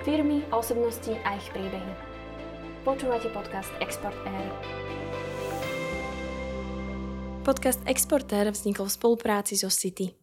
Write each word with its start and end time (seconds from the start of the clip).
Firmy, 0.00 0.40
osobnosti 0.48 1.12
a 1.28 1.36
ich 1.36 1.44
príbehy. 1.52 1.92
Počúvate 2.88 3.28
podcast 3.36 3.68
Export 3.84 4.16
Air. 4.24 4.48
Podcast 7.44 7.84
Exporter 7.84 8.48
vznikol 8.48 8.88
v 8.88 8.96
spolupráci 8.96 9.60
so 9.60 9.68
City. 9.68 10.16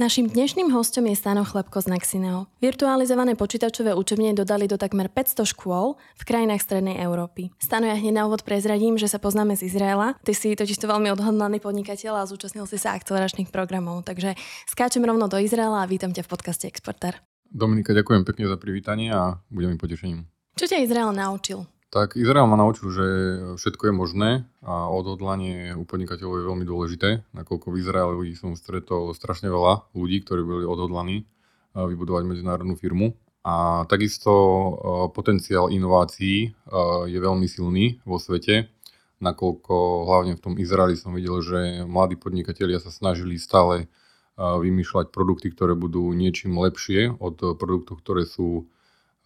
Naším 0.00 0.32
dnešným 0.32 0.72
hostom 0.72 1.12
je 1.12 1.16
Stano 1.16 1.44
Chlebko 1.44 1.84
z 1.84 1.92
Naxineo. 1.92 2.48
Virtualizované 2.64 3.36
počítačové 3.36 3.92
učebne 3.92 4.32
dodali 4.32 4.64
do 4.64 4.80
takmer 4.80 5.12
500 5.12 5.44
škôl 5.44 6.00
v 6.16 6.22
krajinách 6.24 6.64
Strednej 6.64 6.96
Európy. 6.96 7.52
Stano, 7.60 7.84
ja 7.84 8.00
hneď 8.00 8.16
na 8.16 8.24
úvod 8.24 8.48
prezradím, 8.48 8.96
že 8.96 9.12
sa 9.12 9.20
poznáme 9.20 9.60
z 9.60 9.68
Izraela. 9.68 10.16
Ty 10.24 10.32
si 10.32 10.56
totiž 10.56 10.80
to 10.80 10.88
veľmi 10.88 11.12
odhodlaný 11.12 11.60
podnikateľ 11.60 12.24
a 12.24 12.28
zúčastnil 12.28 12.64
si 12.64 12.80
sa 12.80 12.96
akceleračných 12.96 13.52
programov. 13.52 14.08
Takže 14.08 14.40
skáčem 14.64 15.04
rovno 15.04 15.28
do 15.28 15.36
Izraela 15.36 15.84
a 15.84 15.88
vítam 15.88 16.16
ťa 16.16 16.24
v 16.24 16.32
podcaste 16.32 16.64
Exporter. 16.64 17.35
Dominika, 17.50 17.96
ďakujem 17.96 18.26
pekne 18.26 18.50
za 18.50 18.58
privítanie 18.58 19.12
a 19.14 19.42
budem 19.50 19.74
mi 19.74 19.78
potešením. 19.78 20.26
Čo 20.56 20.66
ťa 20.66 20.82
Izrael 20.82 21.12
naučil? 21.12 21.68
Tak 21.86 22.18
Izrael 22.18 22.50
ma 22.50 22.58
naučil, 22.58 22.90
že 22.90 23.06
všetko 23.56 23.88
je 23.88 23.94
možné 23.94 24.30
a 24.60 24.90
odhodlanie 24.90 25.72
u 25.78 25.86
podnikateľov 25.86 26.42
je 26.42 26.48
veľmi 26.50 26.64
dôležité, 26.66 27.08
nakoľko 27.30 27.72
v 27.72 27.78
Izraeli 27.80 28.34
som 28.34 28.58
stretol 28.58 29.14
strašne 29.14 29.48
veľa 29.48 29.94
ľudí, 29.94 30.26
ktorí 30.26 30.42
boli 30.42 30.64
odhodlaní 30.66 31.24
vybudovať 31.72 32.26
medzinárodnú 32.26 32.74
firmu. 32.74 33.14
A 33.46 33.86
takisto 33.86 34.34
potenciál 35.14 35.70
inovácií 35.70 36.50
je 37.06 37.18
veľmi 37.22 37.46
silný 37.46 38.02
vo 38.02 38.18
svete, 38.18 38.66
nakoľko 39.22 40.04
hlavne 40.10 40.34
v 40.34 40.42
tom 40.42 40.54
Izraeli 40.58 40.98
som 40.98 41.14
videl, 41.14 41.38
že 41.40 41.86
mladí 41.86 42.18
podnikatelia 42.18 42.82
sa 42.82 42.90
snažili 42.90 43.38
stále 43.38 43.86
vymýšľať 44.36 45.10
produkty, 45.10 45.48
ktoré 45.52 45.72
budú 45.72 46.12
niečím 46.12 46.60
lepšie 46.60 47.16
od 47.16 47.56
produktov, 47.56 48.04
ktoré 48.04 48.28
sú 48.28 48.68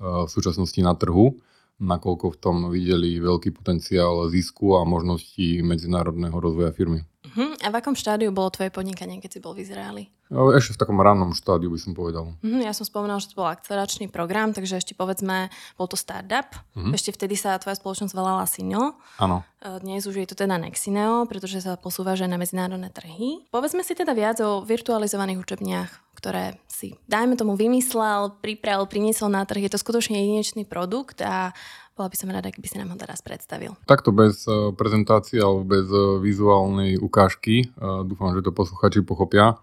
v 0.00 0.28
súčasnosti 0.30 0.80
na 0.80 0.94
trhu 0.96 1.42
nakoľko 1.80 2.36
v 2.36 2.40
tom 2.40 2.56
videli 2.68 3.16
veľký 3.16 3.56
potenciál 3.56 4.28
zisku 4.28 4.76
a 4.76 4.84
možností 4.84 5.64
medzinárodného 5.64 6.36
rozvoja 6.36 6.70
firmy. 6.76 7.08
Uh-huh. 7.30 7.54
A 7.62 7.70
v 7.70 7.78
akom 7.78 7.94
štádiu 7.94 8.34
bolo 8.34 8.50
tvoje 8.50 8.74
podnikanie, 8.74 9.22
keď 9.22 9.30
si 9.30 9.40
bol 9.42 9.54
v 9.54 9.62
Izraeli? 9.62 10.04
No, 10.30 10.54
ešte 10.54 10.78
v 10.78 10.80
takom 10.86 10.98
rannom 11.02 11.34
štádiu 11.34 11.70
by 11.70 11.78
som 11.78 11.92
povedal. 11.94 12.34
Uh-huh. 12.42 12.62
Ja 12.62 12.74
som 12.74 12.86
spomenul, 12.86 13.22
že 13.22 13.34
to 13.34 13.38
bol 13.38 13.50
akceleračný 13.50 14.10
program, 14.10 14.50
takže 14.50 14.78
ešte 14.78 14.94
povedzme, 14.98 15.50
bol 15.78 15.86
to 15.86 15.98
startup. 15.98 16.54
Uh-huh. 16.74 16.90
Ešte 16.90 17.14
vtedy 17.14 17.38
sa 17.38 17.58
tvoja 17.58 17.78
spoločnosť 17.78 18.14
volala 18.14 18.46
Sinio. 18.46 18.98
Áno. 19.22 19.46
E, 19.62 19.78
dnes 19.82 20.06
už 20.06 20.22
je 20.22 20.28
to 20.30 20.34
teda 20.34 20.56
Nexineo, 20.56 21.28
pretože 21.30 21.60
sa 21.60 21.76
posúva 21.76 22.16
že 22.16 22.30
na 22.30 22.40
medzinárodné 22.40 22.88
trhy. 22.90 23.46
Povedzme 23.52 23.84
si 23.84 23.92
teda 23.94 24.16
viac 24.16 24.40
o 24.40 24.64
virtualizovaných 24.64 25.38
učebniach, 25.42 25.90
ktoré 26.16 26.58
si, 26.70 26.96
dajme 27.08 27.36
tomu, 27.36 27.60
vymyslel, 27.60 28.40
pripravil, 28.40 28.88
priniesol 28.88 29.28
na 29.28 29.44
trh. 29.44 29.68
Je 29.68 29.72
to 29.72 29.82
skutočne 29.82 30.16
jedinečný 30.16 30.64
produkt 30.64 31.20
a 31.20 31.52
bola 31.96 32.08
by 32.08 32.16
som 32.16 32.32
rada, 32.32 32.48
keby 32.48 32.66
si 32.66 32.76
nám 32.80 32.94
ho 32.94 32.98
teraz 32.98 33.20
predstavil. 33.20 33.76
Takto 33.84 34.14
bez 34.14 34.46
e, 34.48 34.72
prezentácie 34.72 35.42
alebo 35.42 35.66
bez 35.66 35.86
e, 35.90 36.22
vizuálnej 36.22 36.96
ukážky. 36.96 37.68
E, 37.68 38.04
dúfam, 38.08 38.32
že 38.32 38.40
to 38.40 38.54
posluchači 38.54 39.04
pochopia. 39.04 39.60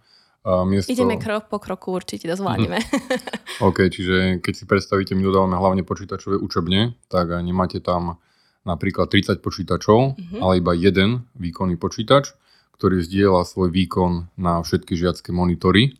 Miesto... 0.47 0.87
Ideme 0.87 1.19
krok 1.19 1.51
po 1.51 1.59
kroku, 1.59 1.91
určite 1.91 2.31
to 2.31 2.39
zvládneme. 2.39 2.79
OK, 3.67 3.91
čiže 3.91 4.39
keď 4.39 4.53
si 4.55 4.63
predstavíte, 4.63 5.11
my 5.11 5.19
dodávame 5.19 5.59
hlavne 5.59 5.83
počítačové 5.83 6.39
učebne, 6.39 6.95
tak 7.11 7.35
nemáte 7.43 7.83
tam 7.83 8.15
napríklad 8.63 9.11
30 9.11 9.43
počítačov, 9.43 10.15
uh-huh. 10.15 10.39
ale 10.39 10.63
iba 10.63 10.71
jeden 10.71 11.27
výkonný 11.35 11.75
počítač, 11.75 12.31
ktorý 12.79 13.03
zdieľa 13.03 13.43
svoj 13.43 13.75
výkon 13.75 14.31
na 14.39 14.63
všetky 14.63 14.95
žiacké 14.95 15.35
monitory. 15.35 15.99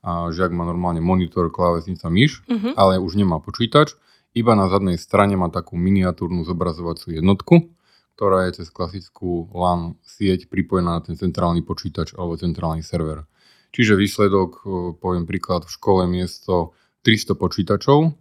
A 0.00 0.32
žiak 0.32 0.56
má 0.56 0.64
normálne 0.64 1.04
monitor, 1.04 1.52
klávesnica, 1.52 2.08
myš, 2.08 2.48
uh-huh. 2.48 2.72
ale 2.80 2.96
už 2.96 3.20
nemá 3.20 3.44
počítač 3.44 3.92
iba 4.32 4.52
na 4.56 4.68
zadnej 4.68 4.96
strane 4.96 5.36
má 5.36 5.52
takú 5.52 5.76
miniatúrnu 5.76 6.44
zobrazovaciu 6.48 7.16
jednotku, 7.20 7.72
ktorá 8.16 8.48
je 8.48 8.62
cez 8.62 8.68
klasickú 8.68 9.48
LAN 9.52 9.96
sieť 10.04 10.48
pripojená 10.48 11.00
na 11.00 11.02
ten 11.04 11.16
centrálny 11.16 11.64
počítač 11.64 12.16
alebo 12.16 12.36
centrálny 12.36 12.84
server. 12.84 13.24
Čiže 13.72 13.96
výsledok, 13.96 14.50
poviem 15.00 15.24
príklad, 15.24 15.64
v 15.64 15.72
škole 15.72 16.04
miesto 16.04 16.76
300 17.08 17.40
počítačov 17.40 18.12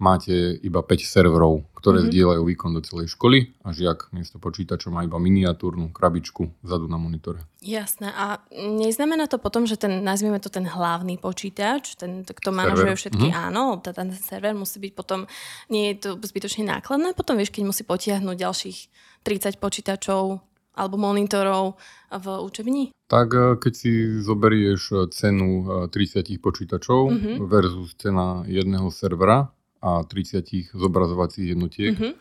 máte 0.00 0.56
iba 0.64 0.80
5 0.80 1.04
serverov, 1.04 1.68
ktoré 1.76 2.00
mm-hmm. 2.00 2.12
zdieľajú 2.12 2.42
výkon 2.42 2.72
do 2.72 2.80
celej 2.80 3.12
školy 3.12 3.52
a 3.60 3.76
žiak 3.76 4.08
miesto 4.16 4.40
počítača 4.40 4.88
má 4.88 5.04
iba 5.04 5.20
miniatúrnu 5.20 5.92
krabičku 5.92 6.48
vzadu 6.64 6.88
na 6.88 6.96
monitore. 6.96 7.44
Jasné. 7.60 8.08
A 8.08 8.40
neznamená 8.56 9.28
to 9.28 9.36
potom, 9.36 9.68
že 9.68 9.76
ten, 9.76 10.00
nazvieme 10.00 10.40
to 10.40 10.48
ten 10.48 10.64
hlavný 10.64 11.20
počítač, 11.20 12.00
ten, 12.00 12.24
kto 12.24 12.48
manažuje 12.48 12.96
všetky, 12.96 13.28
mm-hmm. 13.28 13.46
áno, 13.52 13.76
ten 13.84 14.16
server 14.16 14.56
musí 14.56 14.80
byť 14.80 14.92
potom, 14.96 15.28
nie 15.68 15.92
je 15.92 16.08
to 16.08 16.10
zbytočne 16.16 16.64
nákladné, 16.64 17.12
potom 17.12 17.36
vieš, 17.36 17.52
keď 17.52 17.62
musí 17.68 17.84
potiahnuť 17.84 18.36
ďalších 18.40 18.78
30 19.22 19.60
počítačov 19.60 20.40
alebo 20.80 20.96
monitorov 20.96 21.76
v 22.08 22.26
učebni? 22.40 22.84
Tak 23.10 23.28
e, 23.34 23.40
keď 23.60 23.72
si 23.76 23.92
zoberieš 24.22 25.12
cenu 25.12 25.68
30 25.92 26.24
e, 26.24 26.38
počítačov 26.40 27.00
mm-hmm. 27.10 27.34
versus 27.44 27.92
cena 28.00 28.46
jedného 28.48 28.88
servera, 28.88 29.52
a 29.80 30.04
30 30.04 30.76
zobrazovacích 30.76 31.56
jednotiek, 31.56 31.96
mm-hmm. 31.96 32.12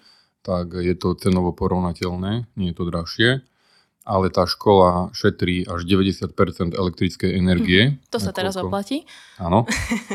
tak 0.42 0.80
je 0.80 0.96
to 0.96 1.16
cenovo 1.20 1.52
porovnateľné, 1.52 2.48
nie 2.56 2.68
je 2.72 2.76
to 2.76 2.84
drahšie. 2.88 3.30
Ale 4.10 4.34
tá 4.34 4.50
škola 4.50 5.14
šetrí 5.14 5.70
až 5.70 5.86
90% 5.86 6.34
elektrickej 6.74 7.30
energie. 7.30 7.94
Mm-hmm. 7.94 8.10
To 8.10 8.18
sa 8.18 8.34
nakoľko, 8.34 8.40
teraz 8.42 8.54
oplatí? 8.58 8.98
Áno. 9.38 9.70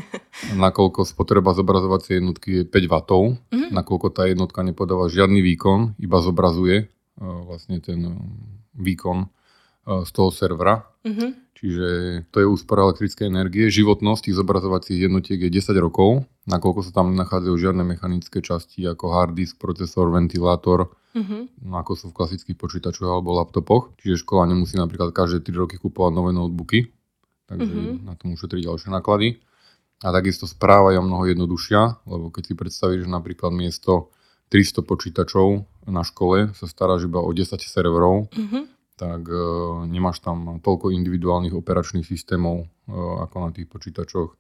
nakoľko 0.67 1.07
spotreba 1.07 1.55
zobrazovacej 1.55 2.19
jednotky 2.19 2.51
je 2.59 2.63
5 2.67 2.91
W, 2.91 2.99
mm-hmm. 3.55 3.71
nakoľko 3.71 4.09
tá 4.11 4.27
jednotka 4.27 4.67
nepodáva 4.67 5.07
žiadny 5.07 5.39
výkon, 5.47 5.95
iba 6.03 6.19
zobrazuje 6.19 6.91
uh, 6.91 7.47
vlastne 7.47 7.79
ten 7.79 8.03
uh, 8.03 8.19
výkon 8.75 9.31
z 9.85 10.11
toho 10.11 10.33
servera. 10.33 10.89
Mm-hmm. 11.05 11.31
Čiže 11.55 11.89
to 12.29 12.45
je 12.45 12.47
úspora 12.49 12.85
elektrickej 12.85 13.31
energie. 13.31 13.73
Životnosť 13.73 14.29
tých 14.29 14.37
zobrazovacích 14.37 15.09
jednotiek 15.09 15.41
je 15.49 15.49
10 15.49 15.73
rokov, 15.81 16.29
nakoľko 16.45 16.81
sa 16.85 16.93
tam 16.93 17.17
nachádzajú 17.17 17.57
žiadne 17.57 17.85
mechanické 17.89 18.45
časti 18.45 18.85
ako 18.85 19.17
hard 19.17 19.33
disk, 19.33 19.57
procesor, 19.57 20.13
ventilátor, 20.13 20.93
mm-hmm. 21.17 21.73
ako 21.73 21.93
sú 21.97 22.05
v 22.13 22.17
klasických 22.21 22.59
počítačoch 22.59 23.09
alebo 23.09 23.37
laptopoch. 23.39 23.97
Čiže 23.97 24.25
škola 24.29 24.51
nemusí 24.51 24.77
napríklad 24.77 25.15
každé 25.17 25.41
3 25.47 25.63
roky 25.65 25.77
kupovať 25.81 26.13
nové 26.13 26.37
notebooky, 26.37 26.93
takže 27.49 27.73
mm-hmm. 27.73 28.05
na 28.09 28.15
tom 28.19 28.37
ušetrí 28.37 28.61
ďalšie 28.61 28.93
náklady. 28.93 29.41
A 30.05 30.13
takisto 30.13 30.45
správa 30.45 30.93
je 30.93 31.01
mnoho 31.01 31.33
jednoduchšia, 31.33 32.05
lebo 32.05 32.29
keď 32.29 32.43
si 32.45 32.53
predstavíš, 32.53 33.01
že 33.07 33.09
napríklad 33.09 33.57
miesto 33.57 34.13
300 34.53 34.85
počítačov 34.85 35.65
na 35.89 36.05
škole 36.05 36.53
sa 36.53 36.69
staráš 36.69 37.09
iba 37.09 37.25
o 37.25 37.31
10 37.33 37.57
serverov, 37.57 38.29
mm-hmm 38.29 38.74
tak 38.95 39.27
e, 39.27 39.37
nemáš 39.91 40.23
tam 40.23 40.63
toľko 40.63 40.95
individuálnych 40.95 41.55
operačných 41.55 42.07
systémov 42.07 42.65
e, 42.65 42.67
ako 42.95 43.37
na 43.43 43.51
tých 43.51 43.67
počítačoch. 43.67 44.39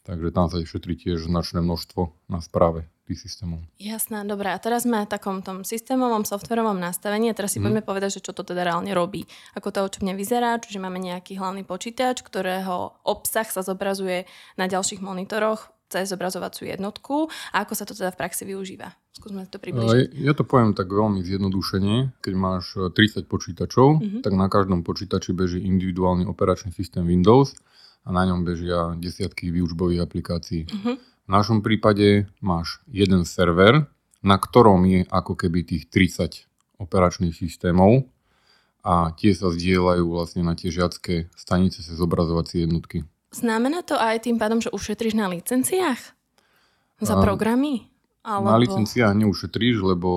Takže 0.00 0.32
tam 0.32 0.48
sa 0.48 0.56
šetrí 0.56 0.96
tiež 0.96 1.28
značné 1.28 1.60
množstvo 1.60 2.32
na 2.32 2.40
správe 2.40 2.88
tých 3.04 3.20
systémov. 3.20 3.60
Jasné, 3.76 4.24
dobré. 4.24 4.54
A 4.54 4.58
teraz 4.62 4.88
sme 4.88 5.04
v 5.04 5.12
takom 5.12 5.44
tom 5.44 5.60
systémovom, 5.60 6.24
softverovom 6.24 6.80
nastavení 6.80 7.28
a 7.28 7.36
teraz 7.36 7.52
si 7.52 7.60
hmm. 7.60 7.68
poďme 7.68 7.82
povedať, 7.84 8.10
že 8.16 8.24
čo 8.24 8.32
to 8.32 8.40
teda 8.40 8.64
reálne 8.64 8.94
robí. 8.96 9.28
Ako 9.58 9.68
to 9.74 9.84
očovne 9.84 10.16
vyzerá, 10.16 10.56
čiže 10.56 10.80
máme 10.80 10.96
nejaký 10.96 11.36
hlavný 11.36 11.68
počítač, 11.68 12.24
ktorého 12.24 12.96
obsah 13.04 13.44
sa 13.44 13.60
zobrazuje 13.60 14.24
na 14.56 14.70
ďalších 14.70 15.04
monitoroch 15.04 15.68
cez 15.90 16.06
zobrazovaciu 16.06 16.70
jednotku 16.70 17.26
a 17.50 17.66
ako 17.66 17.74
sa 17.74 17.82
to 17.82 17.98
teda 17.98 18.14
v 18.14 18.18
praxi 18.22 18.46
využíva. 18.46 18.94
Skúsme 19.10 19.44
to 19.50 19.58
približiť. 19.58 20.14
Ja 20.22 20.38
to 20.38 20.46
poviem 20.46 20.72
tak 20.72 20.86
veľmi 20.86 21.26
zjednodušene. 21.26 22.22
Keď 22.22 22.34
máš 22.38 22.78
30 22.78 22.94
e, 22.94 23.28
počítačov, 23.28 23.88
uh-huh. 23.98 24.22
tak 24.22 24.32
na 24.38 24.46
každom 24.46 24.86
počítači 24.86 25.34
beží 25.34 25.58
individuálny 25.66 26.24
operačný 26.30 26.70
systém 26.70 27.02
Windows 27.02 27.58
a 28.06 28.14
na 28.14 28.22
ňom 28.24 28.46
bežia 28.46 28.94
desiatky 28.96 29.50
výučbových 29.50 30.06
aplikácií. 30.06 30.70
Uh-huh. 30.70 30.94
V 30.96 31.30
našom 31.30 31.60
prípade 31.60 32.30
máš 32.38 32.78
jeden 32.86 33.26
server, 33.26 33.90
na 34.22 34.36
ktorom 34.38 34.86
je 34.86 35.04
ako 35.10 35.34
keby 35.34 35.66
tých 35.66 35.90
30 35.90 36.46
operačných 36.80 37.34
systémov 37.34 38.08
a 38.80 39.12
tie 39.12 39.36
sa 39.36 39.52
zdieľajú 39.52 40.04
vlastne 40.08 40.40
na 40.40 40.56
tie 40.56 40.72
žiacké 40.72 41.28
stanice 41.36 41.84
cez 41.84 41.92
zobrazovacie 41.92 42.64
jednotky. 42.64 43.04
Znamená 43.30 43.86
to 43.86 43.94
aj 43.94 44.26
tým 44.26 44.42
pádom, 44.42 44.58
že 44.58 44.74
ušetríš 44.74 45.14
na 45.14 45.30
licenciách? 45.30 46.02
Za 47.00 47.14
a, 47.14 47.22
programy? 47.22 47.86
Alebo... 48.26 48.50
Na 48.50 48.58
licenciách 48.58 49.14
neušetríš, 49.16 49.80
lebo 49.80 50.10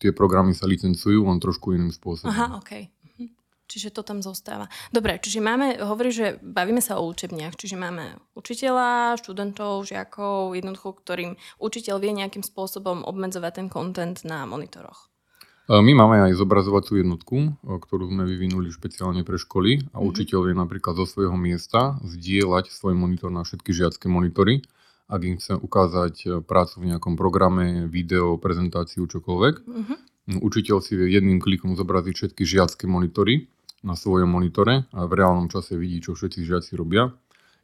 tie 0.00 0.10
programy 0.16 0.56
sa 0.56 0.64
licencujú 0.64 1.28
len 1.28 1.38
trošku 1.38 1.76
iným 1.76 1.92
spôsobom. 1.92 2.32
Aha, 2.32 2.56
OK. 2.58 2.88
Mhm. 3.16 3.36
Čiže 3.68 3.92
to 3.92 4.02
tam 4.02 4.24
zostáva. 4.24 4.72
Dobre, 4.90 5.20
čiže 5.20 5.44
máme, 5.44 5.76
hovorí, 5.82 6.08
že 6.08 6.40
bavíme 6.40 6.80
sa 6.80 6.96
o 6.96 7.06
učebniach, 7.06 7.52
čiže 7.54 7.76
máme 7.76 8.16
učiteľa, 8.32 9.20
študentov, 9.20 9.84
žiakov, 9.84 10.56
jednoducho, 10.56 10.96
ktorým 10.96 11.36
učiteľ 11.60 11.96
vie 12.00 12.12
nejakým 12.16 12.42
spôsobom 12.42 13.04
obmedzovať 13.04 13.52
ten 13.60 13.68
content 13.68 14.16
na 14.24 14.48
monitoroch. 14.48 15.12
E, 15.66 15.82
my 15.82 15.92
máme 15.92 16.30
aj 16.30 16.38
zobrazovacú 16.38 16.96
jednotku, 16.96 17.36
e, 17.36 17.48
ktorú 17.82 18.08
sme 18.10 18.22
vyvinuli 18.24 18.70
špeciálne 18.70 19.26
pre 19.26 19.36
školy 19.36 19.90
a 19.90 19.98
mm-hmm. 19.98 20.08
učiteľ 20.08 20.38
vie 20.46 20.54
napríklad 20.54 20.94
zo 20.94 21.06
svojho 21.06 21.34
miesta 21.34 21.98
zdieľať 22.06 22.70
svoj 22.70 22.94
monitor 22.94 23.34
na 23.34 23.42
všetky 23.42 23.74
žiacké 23.74 24.06
monitory 24.06 24.62
ak 25.06 25.20
im 25.22 25.38
chcem 25.38 25.58
ukázať 25.58 26.14
e, 26.26 26.26
prácu 26.42 26.82
v 26.82 26.88
nejakom 26.90 27.14
programe, 27.14 27.86
video, 27.86 28.38
prezentáciu, 28.42 29.06
čokoľvek. 29.06 29.54
Uh-huh. 29.62 30.42
Učiteľ 30.42 30.82
si 30.82 30.98
vie 30.98 31.14
jedným 31.14 31.38
klikom 31.38 31.78
zobraziť 31.78 32.14
všetky 32.14 32.42
žiacké 32.42 32.90
monitory 32.90 33.46
na 33.86 33.94
svojom 33.94 34.26
monitore 34.26 34.90
a 34.90 35.06
v 35.06 35.12
reálnom 35.14 35.46
čase 35.46 35.78
vidí, 35.78 36.02
čo 36.02 36.18
všetci 36.18 36.42
žiaci 36.42 36.74
robia. 36.74 37.14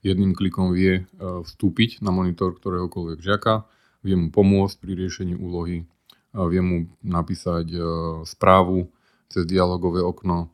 Jedným 0.06 0.38
klikom 0.38 0.70
vie 0.70 1.06
vstúpiť 1.18 2.02
na 2.02 2.14
monitor 2.14 2.54
ktoréhokoľvek 2.54 3.18
žiaka, 3.18 3.66
vie 4.06 4.14
mu 4.14 4.30
pomôcť 4.30 4.78
pri 4.78 4.92
riešení 4.94 5.34
úlohy, 5.34 5.90
vie 6.32 6.62
mu 6.64 6.76
napísať 7.04 7.66
e, 7.72 7.80
správu 8.24 8.88
cez 9.28 9.48
dialogové 9.48 10.04
okno, 10.04 10.52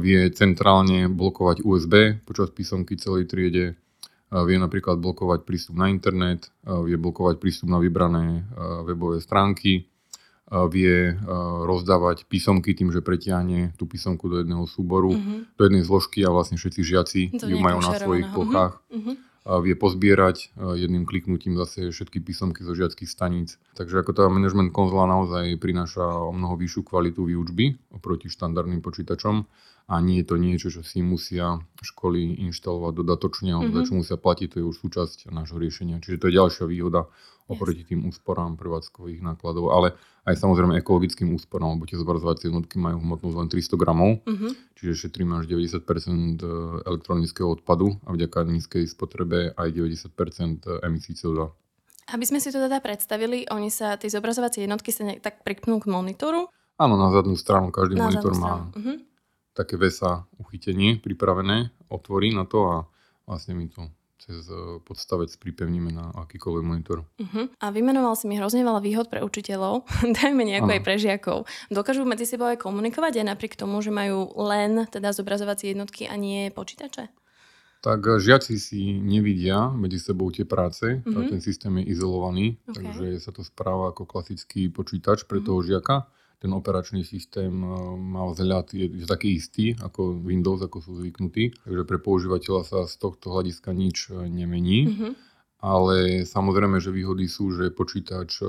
vie 0.00 0.32
centrálne 0.32 1.04
blokovať 1.12 1.60
USB 1.60 2.16
počas 2.24 2.48
písomky 2.48 2.96
celej 2.96 3.28
triede, 3.28 3.76
vie 4.32 4.56
napríklad 4.56 4.96
blokovať 4.96 5.44
prístup 5.44 5.76
na 5.76 5.92
internet, 5.92 6.48
vie 6.64 6.96
blokovať 6.96 7.36
prístup 7.36 7.68
na 7.68 7.76
vybrané 7.76 8.48
webové 8.88 9.20
stránky, 9.20 9.84
vie 10.48 11.12
rozdávať 11.68 12.24
písomky 12.24 12.72
tým, 12.72 12.88
že 12.88 13.04
pretiahne 13.04 13.76
tú 13.76 13.84
písomku 13.84 14.32
do 14.32 14.40
jedného 14.40 14.64
súboru, 14.64 15.12
mm-hmm. 15.12 15.60
do 15.60 15.62
jednej 15.68 15.84
zložky 15.84 16.24
a 16.24 16.32
vlastne 16.32 16.56
všetci 16.56 16.80
žiaci 16.80 17.22
to 17.36 17.44
ju 17.44 17.60
majú 17.60 17.84
na 17.84 17.92
svojich 18.00 18.32
plochách. 18.32 18.80
Mm-hmm 18.88 19.25
vie 19.46 19.78
pozbierať 19.78 20.50
jedným 20.58 21.06
kliknutím 21.06 21.54
zase 21.54 21.94
všetky 21.94 22.18
písomky 22.18 22.66
zo 22.66 22.74
žiackých 22.74 23.06
staníc. 23.06 23.62
Takže 23.78 24.02
ako 24.02 24.10
tá 24.10 24.26
management 24.26 24.74
konzola 24.74 25.06
naozaj 25.06 25.54
prináša 25.62 26.02
o 26.02 26.34
mnoho 26.34 26.58
vyššiu 26.58 26.82
kvalitu 26.82 27.22
výučby 27.22 27.78
oproti 27.94 28.26
štandardným 28.26 28.82
počítačom 28.82 29.46
a 29.86 30.02
nie 30.02 30.22
je 30.22 30.26
to 30.26 30.36
niečo, 30.36 30.68
čo 30.74 30.82
si 30.82 30.98
musia 30.98 31.62
školy 31.78 32.42
inštalovať 32.50 32.92
dodatočne 33.06 33.54
alebo 33.54 33.80
mm-hmm. 33.80 33.86
čo 33.86 33.94
musia 33.94 34.16
platiť, 34.18 34.46
to 34.50 34.56
je 34.58 34.66
už 34.66 34.76
súčasť 34.82 35.30
nášho 35.30 35.62
riešenia. 35.62 36.02
Čiže 36.02 36.18
to 36.18 36.26
je 36.26 36.38
ďalšia 36.42 36.64
výhoda 36.66 37.06
oproti 37.46 37.86
tým 37.86 38.10
úsporám 38.10 38.58
prevádzkových 38.58 39.22
nákladov, 39.22 39.70
ale 39.70 39.94
aj 40.26 40.34
samozrejme 40.42 40.74
ekologickým 40.82 41.30
úsporám, 41.38 41.78
lebo 41.78 41.86
tie 41.86 41.94
zobrazovacie 41.94 42.50
jednotky 42.50 42.82
majú 42.82 42.98
hmotnosť 42.98 43.36
len 43.38 43.48
300 43.48 43.78
gramov, 43.78 44.10
uh-huh. 44.26 44.50
čiže 44.74 45.06
šetríme 45.06 45.38
až 45.38 45.46
90% 45.46 45.78
e, 45.78 46.46
elektronického 46.82 47.46
odpadu 47.46 48.02
a 48.02 48.10
vďaka 48.10 48.42
nízkej 48.42 48.90
spotrebe 48.90 49.54
aj 49.54 49.68
90% 49.70 50.82
emisí 50.82 51.14
CO2. 51.14 51.46
Aby 52.10 52.24
sme 52.26 52.42
si 52.42 52.50
to 52.50 52.58
teda 52.58 52.82
predstavili, 52.82 53.46
oni 53.46 53.70
sa, 53.70 53.94
tie 53.94 54.10
zobrazovacie 54.10 54.66
jednotky 54.66 54.90
sa 54.90 55.06
tak 55.22 55.46
pripnú 55.46 55.78
k 55.78 55.86
monitoru? 55.86 56.50
Áno, 56.82 56.98
na 56.98 57.14
zadnú 57.14 57.38
stranu, 57.38 57.70
každý 57.70 57.94
na 57.94 58.10
monitor 58.10 58.34
má 58.34 58.66
uh-huh. 58.74 58.98
Také 59.56 59.80
VESA 59.80 60.28
uchytenie 60.36 61.00
pripravené, 61.00 61.72
otvorí 61.88 62.36
na 62.36 62.44
to 62.44 62.68
a 62.68 62.76
vlastne 63.24 63.56
my 63.56 63.66
to 63.72 63.88
cez 64.26 64.50
e, 64.50 64.82
podstavec 64.82 65.30
pripevníme 65.38 65.94
na 65.94 66.10
akýkoľvek 66.26 66.64
monitor. 66.66 67.06
Uh-huh. 67.22 67.46
A 67.62 67.66
vymenoval 67.70 68.18
si 68.18 68.26
mi 68.26 68.34
hrozne 68.34 68.66
veľa 68.66 68.82
výhod 68.82 69.06
pre 69.06 69.22
učiteľov, 69.22 69.86
dajme 70.18 70.42
nejako 70.42 70.70
aj 70.74 70.82
pre 70.82 70.96
žiakov. 70.98 71.38
Dokážu 71.70 72.02
medzi 72.02 72.26
sebou 72.26 72.50
aj 72.50 72.58
komunikovať 72.58 73.22
aj 73.22 73.26
napriek 73.32 73.54
tomu, 73.54 73.78
že 73.78 73.94
majú 73.94 74.34
len 74.42 74.90
teda 74.90 75.14
zobrazovacie 75.14 75.72
jednotky 75.72 76.10
a 76.10 76.18
nie 76.18 76.50
počítače? 76.50 77.06
Tak 77.86 78.00
e, 78.02 78.18
žiaci 78.18 78.58
si 78.58 78.98
nevidia 78.98 79.70
medzi 79.70 80.02
sebou 80.02 80.32
tie 80.34 80.42
práce, 80.42 80.82
uh-huh. 80.82 81.30
ten 81.30 81.38
systém 81.38 81.70
je 81.84 81.94
izolovaný, 81.94 82.58
okay. 82.66 82.82
takže 82.82 83.06
sa 83.22 83.30
to 83.30 83.46
správa 83.46 83.94
ako 83.94 84.10
klasický 84.10 84.66
počítač 84.74 85.22
pre 85.30 85.38
uh-huh. 85.38 85.48
toho 85.54 85.60
žiaka 85.62 86.10
ten 86.46 86.54
operačný 86.54 87.02
systém 87.02 87.50
e, 87.50 87.66
má 87.98 88.22
vzhľad, 88.30 88.70
je, 88.70 88.86
je 89.02 89.06
taký 89.10 89.34
istý 89.34 89.74
ako 89.82 90.22
Windows, 90.22 90.62
ako 90.62 90.78
sú 90.78 91.02
zvyknutí. 91.02 91.58
Takže 91.66 91.82
pre 91.82 91.98
používateľa 91.98 92.62
sa 92.62 92.78
z 92.86 92.94
tohto 93.02 93.34
hľadiska 93.34 93.74
nič 93.74 94.14
e, 94.14 94.30
nemení. 94.30 94.86
Mm-hmm. 94.86 95.12
Ale 95.66 96.22
samozrejme, 96.22 96.78
že 96.78 96.94
výhody 96.94 97.26
sú, 97.26 97.50
že 97.50 97.74
počítač 97.74 98.38
e, 98.38 98.46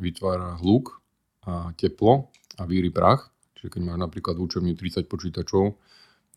vytvára 0.00 0.56
hluk 0.64 1.04
a 1.44 1.76
teplo 1.76 2.32
a 2.56 2.64
víry 2.64 2.88
prach. 2.88 3.28
Čiže 3.60 3.76
keď 3.76 3.80
máš 3.84 3.98
napríklad 4.00 4.40
v 4.40 4.44
učebni 4.48 4.72
30 4.72 5.04
počítačov, 5.04 5.76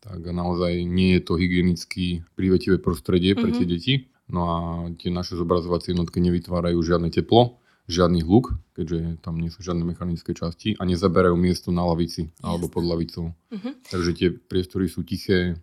tak 0.04 0.20
naozaj 0.20 0.84
nie 0.84 1.16
je 1.16 1.22
to 1.24 1.40
hygienicky 1.40 2.20
prívetivé 2.36 2.76
prostredie 2.76 3.32
pre 3.32 3.48
tie 3.48 3.64
mm-hmm. 3.64 3.72
deti. 3.72 3.94
No 4.28 4.40
a 4.44 4.58
tie 5.00 5.08
naše 5.08 5.32
zobrazovacie 5.32 5.96
jednotky 5.96 6.20
nevytvárajú 6.20 6.76
žiadne 6.84 7.08
teplo, 7.08 7.63
žiadny 7.84 8.24
hluk, 8.24 8.56
keďže 8.72 9.20
tam 9.20 9.36
nie 9.36 9.52
sú 9.52 9.60
žiadne 9.60 9.84
mechanické 9.84 10.32
časti 10.32 10.72
a 10.80 10.82
nezaberajú 10.88 11.36
miesto 11.36 11.68
na 11.68 11.84
lavici 11.84 12.32
Jasne. 12.32 12.44
alebo 12.44 12.66
pod 12.72 12.84
lavicou. 12.88 13.36
Uh-huh. 13.52 13.72
Takže 13.92 14.10
tie 14.16 14.28
priestory 14.32 14.88
sú 14.88 15.04
tiché, 15.04 15.60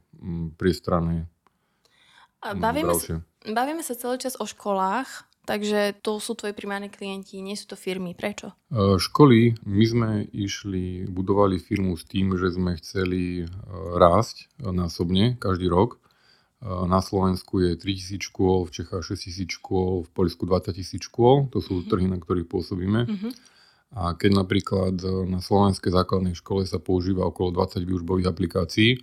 priestranné. 0.57 1.25
A 2.41 2.57
bavíme, 2.57 2.93
sa, 2.97 3.21
bavíme 3.45 3.81
sa 3.85 3.93
celý 3.93 4.17
čas 4.17 4.33
o 4.37 4.49
školách, 4.49 5.29
takže 5.45 5.97
to 6.01 6.17
sú 6.17 6.33
tvoji 6.33 6.57
primárni 6.57 6.89
klienti, 6.89 7.41
nie 7.41 7.53
sú 7.53 7.73
to 7.73 7.77
firmy. 7.77 8.17
Prečo? 8.17 8.53
E, 8.73 8.97
školy, 8.97 9.61
my 9.65 9.85
sme 9.85 10.09
išli, 10.33 11.05
budovali 11.05 11.61
firmu 11.61 11.93
s 11.93 12.05
tým, 12.05 12.33
že 12.37 12.53
sme 12.53 12.77
chceli 12.81 13.45
e, 13.45 13.47
rásť 13.97 14.49
násobne 14.57 15.37
každý 15.37 15.69
rok 15.69 16.01
na 16.61 17.01
Slovensku 17.01 17.57
je 17.57 17.73
3000 17.73 18.21
škôl, 18.21 18.69
v 18.69 18.71
Čechách 18.71 19.01
6000 19.01 19.49
škôl, 19.49 20.05
v 20.05 20.09
Poľsku 20.13 20.45
20 20.45 20.77
tisíc 20.77 21.01
škôl. 21.09 21.49
To 21.49 21.57
sú 21.57 21.81
mm-hmm. 21.81 21.89
trhy, 21.89 22.05
na 22.05 22.17
ktorých 22.21 22.45
pôsobíme. 22.45 23.01
Mm-hmm. 23.09 23.31
A 23.97 24.13
keď 24.13 24.45
napríklad 24.45 24.95
e, 25.01 25.25
na 25.25 25.41
slovenskej 25.41 25.89
základnej 25.89 26.37
škole 26.37 26.63
sa 26.69 26.77
používa 26.77 27.25
okolo 27.25 27.49
20 27.57 27.81
výužbových 27.81 28.29
aplikácií, 28.29 29.01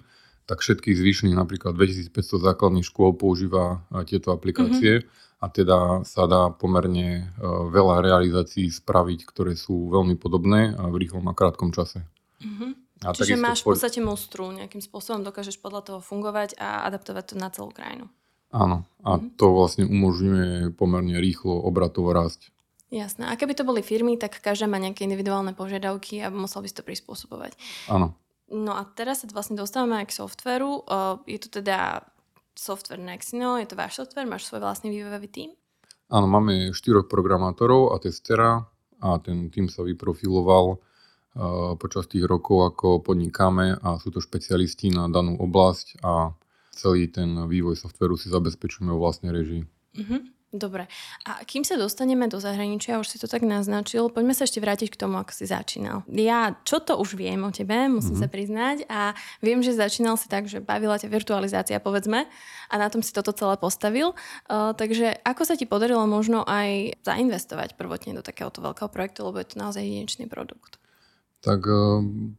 tak 0.48 0.62
všetkých 0.64 0.96
zvyšných 0.96 1.36
napríklad 1.36 1.76
2500 1.76 2.14
základných 2.46 2.86
škôl 2.86 3.18
používa 3.18 3.82
e, 3.90 4.06
tieto 4.06 4.30
aplikácie 4.30 5.02
mm-hmm. 5.02 5.42
a 5.42 5.46
teda 5.50 5.78
sa 6.06 6.30
dá 6.30 6.54
pomerne 6.54 7.34
veľa 7.74 8.06
realizácií 8.06 8.70
spraviť, 8.70 9.26
ktoré 9.26 9.58
sú 9.58 9.90
veľmi 9.90 10.14
podobné 10.14 10.78
a 10.78 10.86
v 10.86 11.04
rýchlom 11.04 11.26
a 11.26 11.34
krátkom 11.34 11.74
čase. 11.74 12.06
Mm-hmm. 12.38 12.87
A 13.06 13.14
Čiže 13.14 13.38
máš 13.38 13.62
v 13.62 13.74
podstate 13.74 14.02
mostru, 14.02 14.50
nejakým 14.50 14.82
spôsobom 14.82 15.22
dokážeš 15.22 15.62
podľa 15.62 15.82
toho 15.86 16.00
fungovať 16.02 16.58
a 16.58 16.82
adaptovať 16.90 17.24
to 17.30 17.34
na 17.38 17.48
celú 17.54 17.70
krajinu. 17.70 18.10
Áno, 18.50 18.88
a 19.04 19.20
mm-hmm. 19.20 19.36
to 19.36 19.46
vlastne 19.52 19.84
umožňuje 19.84 20.72
pomerne 20.74 21.20
rýchlo 21.20 21.62
obratovo 21.62 22.10
rásť. 22.16 22.50
Jasné. 22.88 23.28
A 23.28 23.36
keby 23.36 23.52
to 23.52 23.68
boli 23.68 23.84
firmy, 23.84 24.16
tak 24.16 24.40
každá 24.40 24.64
má 24.64 24.80
nejaké 24.80 25.04
individuálne 25.04 25.52
požiadavky 25.52 26.24
a 26.24 26.32
musel 26.32 26.64
by 26.64 26.68
si 26.72 26.76
to 26.80 26.82
prispôsobovať. 26.88 27.52
Áno. 27.92 28.16
No 28.48 28.72
a 28.72 28.88
teraz 28.88 29.20
sa 29.20 29.28
vlastne 29.28 29.60
dostávame 29.60 30.00
aj 30.00 30.08
k 30.08 30.16
softveru. 30.24 30.88
Je 31.28 31.36
to 31.36 31.60
teda 31.60 32.08
software 32.56 33.04
Nexino, 33.04 33.60
je 33.60 33.68
to 33.68 33.76
váš 33.76 34.00
software, 34.00 34.24
máš 34.24 34.48
svoj 34.48 34.64
vlastný 34.64 34.88
vývojový 34.88 35.28
tým? 35.28 35.50
Áno, 36.08 36.24
máme 36.24 36.72
štyroch 36.72 37.12
programátorov 37.12 37.92
a 37.92 38.00
testera 38.00 38.64
a 39.04 39.20
ten 39.20 39.52
tým 39.52 39.68
sa 39.68 39.84
vyprofiloval 39.84 40.80
počas 41.78 42.10
tých 42.10 42.26
rokov, 42.26 42.74
ako 42.74 43.00
podnikáme 43.00 43.78
a 43.78 43.96
sú 44.02 44.10
to 44.10 44.18
špecialisti 44.18 44.90
na 44.90 45.06
danú 45.06 45.38
oblasť 45.38 46.02
a 46.02 46.34
celý 46.74 47.06
ten 47.10 47.46
vývoj 47.46 47.78
softveru 47.78 48.18
si 48.18 48.30
zabezpečujeme 48.30 48.90
vo 48.90 49.02
vlastnej 49.02 49.30
režii. 49.30 49.62
Uh-huh. 49.98 50.22
Dobre. 50.48 50.88
A 51.28 51.44
kým 51.44 51.60
sa 51.60 51.76
dostaneme 51.76 52.24
do 52.24 52.40
zahraničia, 52.40 52.96
už 52.96 53.12
si 53.12 53.20
to 53.20 53.28
tak 53.28 53.44
naznačil, 53.44 54.08
poďme 54.08 54.32
sa 54.32 54.48
ešte 54.48 54.64
vrátiť 54.64 54.96
k 54.96 55.00
tomu, 55.04 55.20
ako 55.20 55.28
si 55.36 55.44
začínal. 55.44 56.08
Ja 56.08 56.56
čo 56.64 56.80
to 56.80 56.96
už 56.96 57.20
viem 57.20 57.44
o 57.44 57.52
tebe, 57.52 57.76
musím 57.92 58.16
mm-hmm. 58.16 58.24
sa 58.24 58.32
priznať 58.32 58.76
a 58.88 59.12
viem, 59.44 59.60
že 59.60 59.76
začínal 59.76 60.16
si 60.16 60.24
tak, 60.24 60.48
že 60.48 60.64
bavila 60.64 60.96
ťa 60.96 61.12
virtualizácia, 61.12 61.76
povedzme, 61.84 62.24
a 62.72 62.74
na 62.80 62.88
tom 62.88 63.04
si 63.04 63.12
toto 63.12 63.36
celé 63.36 63.60
postavil. 63.60 64.16
Uh, 64.48 64.72
takže 64.72 65.20
ako 65.20 65.44
sa 65.44 65.52
ti 65.52 65.68
podarilo 65.68 66.08
možno 66.08 66.48
aj 66.48 66.96
zainvestovať 67.04 67.76
prvotne 67.76 68.16
do 68.16 68.24
takéhoto 68.24 68.64
veľkého 68.64 68.88
projektu, 68.88 69.28
lebo 69.28 69.44
je 69.44 69.52
to 69.52 69.60
naozaj 69.60 69.84
jedinečný 69.84 70.32
produkt? 70.32 70.80
Tak 71.38 71.60
eh, 71.70 71.78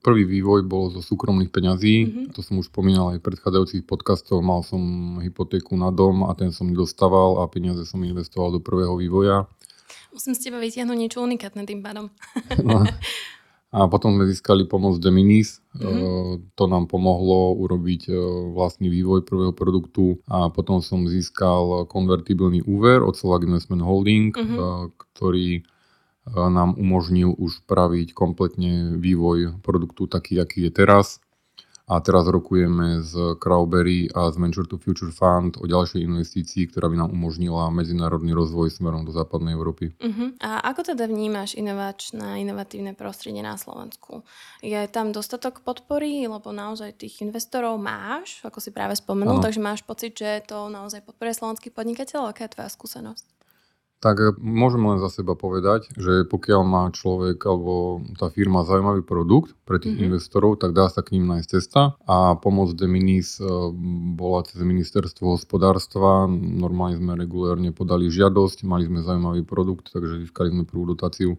prvý 0.04 0.28
vývoj 0.28 0.68
bol 0.68 0.92
zo 0.92 1.00
súkromných 1.00 1.52
peňazí. 1.56 1.96
Mm-hmm. 2.04 2.26
To 2.36 2.40
som 2.44 2.60
už 2.60 2.68
spomínal 2.68 3.16
aj 3.16 3.24
v 3.24 3.26
predchádzajúcich 3.32 3.84
podcastov. 3.88 4.44
Mal 4.44 4.60
som 4.68 4.82
hypotéku 5.24 5.80
na 5.80 5.88
dom 5.88 6.28
a 6.28 6.36
ten 6.36 6.52
som 6.52 6.68
nedostával 6.68 7.40
a 7.40 7.48
peniaze 7.48 7.88
som 7.88 8.04
investoval 8.04 8.60
do 8.60 8.60
prvého 8.60 9.00
vývoja. 9.00 9.48
Musím 10.12 10.36
z 10.36 10.50
teba 10.52 10.60
vytiahnuť 10.60 10.98
niečo 11.00 11.24
unikátne 11.24 11.64
tým 11.64 11.80
pádom. 11.80 12.12
no. 12.68 12.84
A 13.70 13.86
potom 13.86 14.18
sme 14.18 14.26
získali 14.26 14.66
pomoc 14.66 15.00
Deminis. 15.00 15.64
Mm-hmm. 15.78 16.58
To 16.60 16.64
nám 16.68 16.92
pomohlo 16.92 17.56
urobiť 17.56 18.12
eh, 18.12 18.20
vlastný 18.52 18.92
vývoj 18.92 19.24
prvého 19.24 19.56
produktu 19.56 20.20
a 20.28 20.52
potom 20.52 20.84
som 20.84 21.08
získal 21.08 21.88
konvertibilný 21.88 22.68
úver 22.68 23.00
od 23.00 23.16
Slovak 23.16 23.48
Investment 23.48 23.80
Holding, 23.80 24.36
mm-hmm. 24.36 24.92
ktorý 25.16 25.64
nám 26.28 26.76
umožnil 26.78 27.34
už 27.34 27.64
praviť 27.66 28.14
kompletne 28.14 28.98
vývoj 28.98 29.60
produktu 29.64 30.06
taký, 30.06 30.40
aký 30.42 30.68
je 30.68 30.72
teraz. 30.74 31.24
A 31.90 31.98
teraz 32.06 32.30
rokujeme 32.30 33.02
s 33.02 33.18
Crowberry 33.42 34.14
a 34.14 34.30
z 34.30 34.38
Venture 34.38 34.70
to 34.70 34.78
Future 34.78 35.10
Fund 35.10 35.58
o 35.58 35.66
ďalšej 35.66 36.06
investícii, 36.06 36.70
ktorá 36.70 36.86
by 36.86 37.02
nám 37.02 37.10
umožnila 37.10 37.74
medzinárodný 37.74 38.38
rozvoj 38.38 38.70
smerom 38.70 39.10
do 39.10 39.10
západnej 39.10 39.58
Európy. 39.58 39.98
Uh-huh. 39.98 40.30
A 40.38 40.62
ako 40.70 40.94
teda 40.94 41.10
vnímaš 41.10 41.58
inovačné, 41.58 42.46
inovatívne 42.46 42.94
prostredie 42.94 43.42
na 43.42 43.58
Slovensku? 43.58 44.22
Je 44.62 44.78
tam 44.94 45.10
dostatok 45.10 45.66
podpory, 45.66 46.30
lebo 46.30 46.54
naozaj 46.54 46.94
tých 46.94 47.26
investorov 47.26 47.82
máš, 47.82 48.38
ako 48.46 48.62
si 48.62 48.70
práve 48.70 48.94
spomenul, 48.94 49.42
ano. 49.42 49.46
takže 49.50 49.58
máš 49.58 49.82
pocit, 49.82 50.14
že 50.14 50.46
to 50.46 50.70
naozaj 50.70 51.02
podporuje 51.02 51.42
slovenských 51.42 51.74
podnikateľov? 51.74 52.38
Aká 52.38 52.46
je 52.46 52.54
tvoja 52.54 52.70
skúsenosť? 52.70 53.39
Tak 54.00 54.40
môžem 54.40 54.80
len 54.88 55.04
za 55.04 55.12
seba 55.12 55.36
povedať, 55.36 55.92
že 56.00 56.24
pokiaľ 56.24 56.62
má 56.64 56.88
človek 56.88 57.36
alebo 57.44 58.00
tá 58.16 58.32
firma 58.32 58.64
zaujímavý 58.64 59.04
produkt 59.04 59.60
pre 59.68 59.76
tých 59.76 60.00
mm-hmm. 60.00 60.08
investorov, 60.08 60.56
tak 60.56 60.72
dá 60.72 60.88
sa 60.88 61.04
k 61.04 61.20
ním 61.20 61.28
nájsť 61.28 61.48
cesta 61.52 62.00
a 62.08 62.40
pomoc 62.40 62.72
de 62.80 62.88
minis 62.88 63.44
e, 63.44 63.48
bola 64.16 64.48
cez 64.48 64.64
ministerstvo 64.64 65.36
hospodárstva. 65.36 66.32
Normálne 66.32 66.96
sme 66.96 67.20
regulérne 67.20 67.76
podali 67.76 68.08
žiadosť, 68.08 68.64
mali 68.64 68.88
sme 68.88 69.04
zaujímavý 69.04 69.44
produkt, 69.44 69.92
takže 69.92 70.24
získali 70.24 70.56
sme 70.56 70.64
prvú 70.64 70.96
dotáciu 70.96 71.36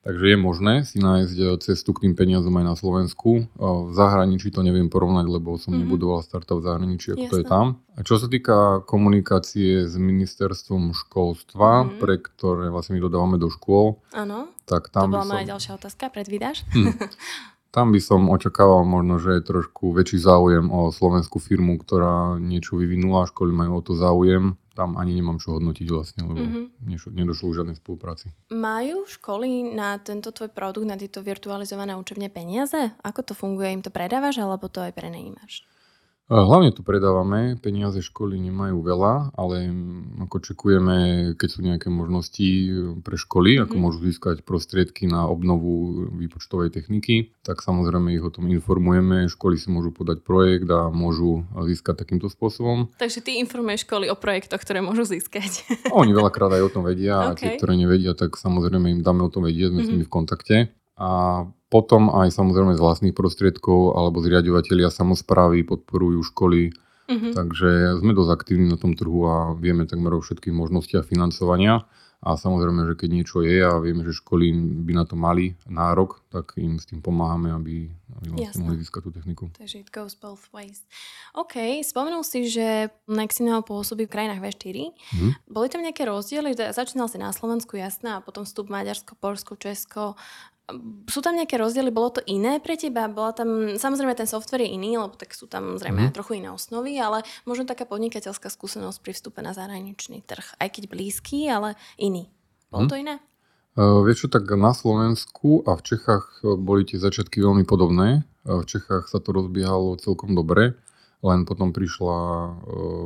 Takže 0.00 0.32
je 0.32 0.38
možné 0.40 0.74
si 0.88 0.96
nájsť 0.96 1.36
e, 1.36 1.46
cestu 1.60 1.92
k 1.92 2.08
tým 2.08 2.16
peniazom 2.16 2.56
aj 2.56 2.64
na 2.64 2.74
Slovensku. 2.76 3.30
E, 3.36 3.42
v 3.60 3.92
zahraničí 3.92 4.48
to 4.48 4.64
neviem 4.64 4.88
porovnať, 4.88 5.28
lebo 5.28 5.60
som 5.60 5.76
mm-hmm. 5.76 5.84
nebudoval 5.84 6.24
startup 6.24 6.64
v 6.64 6.72
zahraničí, 6.72 7.12
ako 7.12 7.24
Jasne. 7.28 7.32
to 7.36 7.40
je 7.40 7.46
tam. 7.46 7.66
A 7.94 8.00
čo 8.00 8.16
sa 8.16 8.32
týka 8.32 8.80
komunikácie 8.88 9.84
s 9.84 9.94
ministerstvom 10.00 10.96
školstva, 10.96 11.84
mm-hmm. 11.84 11.98
pre 12.00 12.16
ktoré 12.16 12.72
vlastne 12.72 12.96
my 12.96 13.04
dodávame 13.04 13.36
do 13.36 13.52
škôl, 13.52 14.00
Áno, 14.16 14.48
tak 14.64 14.88
tam 14.88 15.12
to 15.12 15.20
bola 15.20 15.28
som... 15.28 15.32
moja 15.36 15.44
ďalšia 15.52 15.72
otázka, 15.76 16.04
predvídaš? 16.08 16.64
Hm. 16.72 16.96
Tam 17.70 17.94
by 17.94 18.02
som 18.02 18.26
očakával 18.26 18.82
možno, 18.82 19.22
že 19.22 19.38
je 19.38 19.46
trošku 19.46 19.94
väčší 19.94 20.18
záujem 20.18 20.74
o 20.74 20.90
slovenskú 20.90 21.38
firmu, 21.38 21.78
ktorá 21.78 22.34
niečo 22.42 22.74
vyvinula, 22.74 23.30
školy 23.30 23.54
majú 23.54 23.78
o 23.78 23.82
to 23.86 23.94
záujem 23.94 24.58
tam 24.80 24.96
ani 24.96 25.12
nemám 25.12 25.36
čo 25.36 25.60
hodnotiť 25.60 25.86
vlastne, 25.92 26.24
lebo 26.24 26.40
mm-hmm. 26.40 27.12
nedošlo 27.12 27.52
už 27.52 27.56
žiadnej 27.60 27.76
spolupráci. 27.76 28.32
Majú 28.48 29.04
školy 29.04 29.76
na 29.76 30.00
tento 30.00 30.32
tvoj 30.32 30.48
produkt, 30.48 30.88
na 30.88 30.96
tieto 30.96 31.20
virtualizované 31.20 31.92
učebne 32.00 32.32
peniaze? 32.32 32.96
Ako 33.04 33.20
to 33.20 33.36
funguje? 33.36 33.76
Im 33.76 33.84
to 33.84 33.92
predávaš 33.92 34.40
alebo 34.40 34.72
to 34.72 34.80
aj 34.80 34.96
prenajímaš? 34.96 35.68
Hlavne 36.30 36.70
tu 36.70 36.86
predávame, 36.86 37.58
peniaze 37.58 37.98
školy 38.06 38.38
nemajú 38.38 38.86
veľa, 38.86 39.34
ale 39.34 39.66
ako 40.22 40.38
čekujeme, 40.38 40.98
keď 41.34 41.48
sú 41.50 41.60
nejaké 41.66 41.90
možnosti 41.90 42.48
pre 43.02 43.18
školy, 43.18 43.58
ako 43.58 43.74
mhm. 43.74 43.82
môžu 43.82 43.98
získať 44.06 44.46
prostriedky 44.46 45.10
na 45.10 45.26
obnovu 45.26 46.06
výpočtovej 46.14 46.70
techniky, 46.70 47.34
tak 47.42 47.66
samozrejme 47.66 48.14
ich 48.14 48.22
o 48.22 48.30
tom 48.30 48.46
informujeme. 48.46 49.26
Školy 49.26 49.58
si 49.58 49.74
môžu 49.74 49.90
podať 49.90 50.22
projekt 50.22 50.70
a 50.70 50.86
môžu 50.94 51.42
získať 51.66 52.06
takýmto 52.06 52.30
spôsobom. 52.30 52.94
Takže 52.94 53.26
ty 53.26 53.42
informuješ 53.42 53.90
školy 53.90 54.06
o 54.06 54.14
projektoch, 54.14 54.62
ktoré 54.62 54.78
môžu 54.86 55.02
získať. 55.10 55.66
Oni 55.90 56.14
veľakrát 56.14 56.54
aj 56.54 56.62
o 56.62 56.70
tom 56.70 56.86
vedia 56.86 57.18
okay. 57.18 57.26
a 57.26 57.34
tie, 57.34 57.48
ktoré 57.58 57.74
nevedia, 57.74 58.14
tak 58.14 58.38
samozrejme 58.38 58.86
im 58.94 59.02
dáme 59.02 59.26
o 59.26 59.32
tom 59.34 59.42
vedieť, 59.42 59.74
sme 59.74 59.82
mm-hmm. 59.82 59.90
s 59.90 59.92
nimi 59.98 60.04
v 60.06 60.14
kontakte. 60.14 60.56
A 61.00 61.10
potom 61.72 62.12
aj 62.12 62.28
samozrejme 62.28 62.76
z 62.76 62.82
vlastných 62.82 63.16
prostriedkov 63.16 63.96
alebo 63.96 64.20
zriadovateľia 64.20 64.92
samozprávy 64.92 65.64
podporujú 65.64 66.20
školy. 66.28 66.76
Mm-hmm. 67.08 67.32
Takže 67.34 67.70
sme 68.04 68.12
dosť 68.12 68.30
aktívni 68.30 68.68
na 68.68 68.76
tom 68.76 68.92
trhu 68.94 69.24
a 69.26 69.56
vieme 69.56 69.88
takmer 69.88 70.12
o 70.14 70.20
všetkých 70.20 70.52
možnostiach 70.52 71.08
financovania. 71.08 71.88
A 72.20 72.36
samozrejme, 72.36 72.84
že 72.84 73.00
keď 73.00 73.08
niečo 73.16 73.40
je 73.40 73.64
a 73.64 73.80
vieme, 73.80 74.04
že 74.04 74.12
školy 74.12 74.52
by 74.84 74.92
na 74.92 75.08
to 75.08 75.16
mali 75.16 75.56
nárok, 75.64 76.20
tak 76.28 76.52
im 76.60 76.76
s 76.76 76.84
tým 76.84 77.00
pomáhame, 77.00 77.48
aby, 77.48 77.88
aby 78.20 78.26
vlastne 78.36 78.60
mohli 78.60 78.84
získať 78.84 79.08
tú 79.08 79.10
techniku. 79.16 79.44
Takže 79.56 79.80
it 79.80 79.88
goes 79.88 80.12
both 80.12 80.52
ways. 80.52 80.84
OK, 81.32 81.80
spomenul 81.80 82.20
si, 82.20 82.44
že 82.44 82.92
Nexino 83.08 83.64
pôsobí 83.64 84.04
v 84.04 84.12
krajinách 84.12 84.44
V4. 84.44 84.92
Mm-hmm. 84.92 85.30
Boli 85.48 85.72
tam 85.72 85.80
nejaké 85.80 86.04
rozdiely? 86.04 86.52
Začínal 86.60 87.08
si 87.08 87.16
na 87.16 87.32
Slovensku, 87.32 87.80
jasné, 87.80 88.20
a 88.20 88.20
potom 88.20 88.44
vstup 88.44 88.68
Maďarsko, 88.68 89.16
Polsko, 89.16 89.56
Česko 89.56 90.20
sú 91.10 91.20
tam 91.20 91.34
nejaké 91.34 91.58
rozdiely? 91.58 91.90
Bolo 91.90 92.18
to 92.18 92.22
iné 92.26 92.62
pre 92.62 92.78
teba? 92.78 93.10
Bola 93.10 93.34
tam, 93.34 93.74
samozrejme 93.76 94.14
ten 94.14 94.28
software 94.30 94.62
je 94.62 94.74
iný, 94.74 94.98
lebo 94.98 95.14
tak 95.14 95.34
sú 95.34 95.50
tam 95.50 95.76
zrejme 95.76 96.10
mm. 96.10 96.14
trochu 96.14 96.38
iné 96.38 96.50
osnovy, 96.52 96.98
ale 96.98 97.26
možno 97.44 97.66
taká 97.66 97.86
podnikateľská 97.86 98.48
skúsenosť 98.50 98.98
pri 99.02 99.12
vstupe 99.14 99.40
na 99.42 99.54
zahraničný 99.56 100.22
trh. 100.22 100.58
Aj 100.58 100.68
keď 100.70 100.90
blízky, 100.90 101.50
ale 101.50 101.78
iný. 101.98 102.30
Bolo 102.70 102.86
mm. 102.86 102.90
to 102.90 102.96
iné? 102.98 103.14
Uh, 103.78 104.02
vieš 104.02 104.26
čo, 104.26 104.28
tak 104.34 104.50
na 104.50 104.74
Slovensku 104.74 105.62
a 105.62 105.78
v 105.78 105.82
Čechách 105.86 106.42
e, 106.42 106.58
boli 106.58 106.82
tie 106.82 106.98
začiatky 106.98 107.38
veľmi 107.38 107.62
podobné. 107.62 108.26
Uh, 108.42 108.66
v 108.66 108.68
Čechách 108.68 109.06
sa 109.06 109.22
to 109.22 109.30
rozbiehalo 109.30 109.94
celkom 110.02 110.34
dobre, 110.34 110.74
len 111.22 111.46
potom 111.46 111.70
prišla 111.70 112.18
uh, 112.18 112.52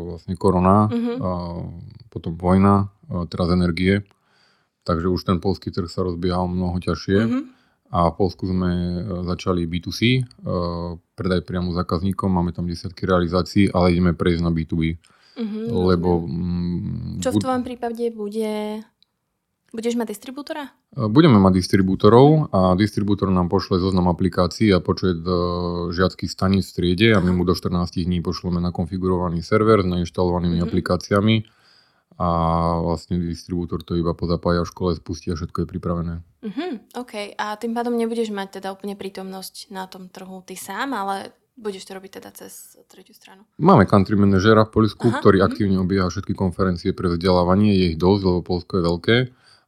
vlastne 0.09 0.35
korona, 0.41 0.89
mm-hmm. 0.89 1.17
uh, 1.21 1.69
potom 2.09 2.33
vojna, 2.41 2.89
teraz 3.29 3.53
energie. 3.53 4.01
Takže 4.85 5.09
už 5.09 5.25
ten 5.25 5.41
polský 5.41 5.73
trh 5.73 5.89
sa 5.89 6.05
rozbiehal 6.05 6.45
mnoho 6.45 6.77
ťažšie. 6.77 7.19
Mm-hmm. 7.25 7.45
A 7.95 8.11
v 8.11 8.15
Polsku 8.19 8.51
sme 8.51 8.71
e, 8.71 9.01
začali 9.23 9.71
B2C, 9.71 10.01
e, 10.03 10.21
predaj 11.15 11.47
priamo 11.47 11.71
zákazníkom, 11.71 12.27
máme 12.27 12.51
tam 12.51 12.67
desiatky 12.67 13.07
realizácií, 13.07 13.71
ale 13.71 13.95
ideme 13.95 14.19
prejsť 14.19 14.43
na 14.43 14.51
B2B. 14.51 14.99
Mm-hmm, 15.39 15.65
lebo... 15.71 16.27
Mm, 16.27 17.23
Čo 17.23 17.39
v 17.39 17.43
tvojom 17.43 17.63
prípade 17.63 18.11
bude... 18.11 18.83
Budeš 19.75 19.95
mať 19.95 20.11
distribútora? 20.11 20.75
E, 20.91 21.07
budeme 21.07 21.39
mať 21.39 21.55
distribútorov 21.55 22.51
a 22.51 22.75
distribútor 22.75 23.31
nám 23.31 23.47
pošle 23.47 23.79
zoznam 23.79 24.11
aplikácií 24.11 24.75
a 24.75 24.83
počet 24.83 25.23
žiackých 25.95 26.31
staníc 26.35 26.75
v 26.75 26.83
triede 26.83 27.15
a 27.15 27.23
my 27.23 27.31
mu 27.31 27.47
do 27.47 27.55
14 27.55 27.79
dní 27.95 28.19
pošleme 28.27 28.59
nakonfigurovaný 28.59 29.39
server 29.39 29.87
s 29.87 29.87
nainštalovanými 29.87 30.59
mm-hmm. 30.59 30.67
aplikáciami 30.67 31.37
a 32.15 32.29
vlastne 32.79 33.19
distribútor 33.19 33.83
to 33.83 33.99
iba 33.99 34.15
pozapája 34.15 34.63
v 34.63 34.71
škole, 34.71 34.91
spustí 34.95 35.35
a 35.35 35.39
všetko 35.39 35.67
je 35.67 35.67
pripravené. 35.67 36.15
Uh-huh, 36.47 36.73
OK. 36.95 37.35
A 37.35 37.59
tým 37.59 37.75
pádom 37.75 37.99
nebudeš 37.99 38.31
mať 38.31 38.63
teda 38.63 38.71
úplne 38.71 38.95
prítomnosť 38.95 39.75
na 39.75 39.91
tom 39.91 40.07
trhu 40.07 40.39
ty 40.47 40.55
sám, 40.55 40.95
ale 40.95 41.35
budeš 41.59 41.87
to 41.87 41.99
robiť 41.99 42.23
teda 42.23 42.31
cez 42.35 42.79
tretiu 42.87 43.15
stranu. 43.15 43.43
Máme 43.59 43.87
country 43.91 44.15
manažera 44.15 44.63
v 44.67 44.75
Polsku, 44.79 45.11
Aha, 45.11 45.19
ktorý 45.19 45.43
uh-huh. 45.43 45.51
aktívne 45.51 45.77
obieha 45.83 46.07
všetky 46.07 46.39
konferencie 46.39 46.95
pre 46.95 47.11
vzdelávanie. 47.11 47.75
Je 47.75 47.85
ich 47.95 47.99
dosť, 47.99 48.23
lebo 48.27 48.41
Polsko 48.47 48.79
je 48.79 48.83
veľké 48.87 49.17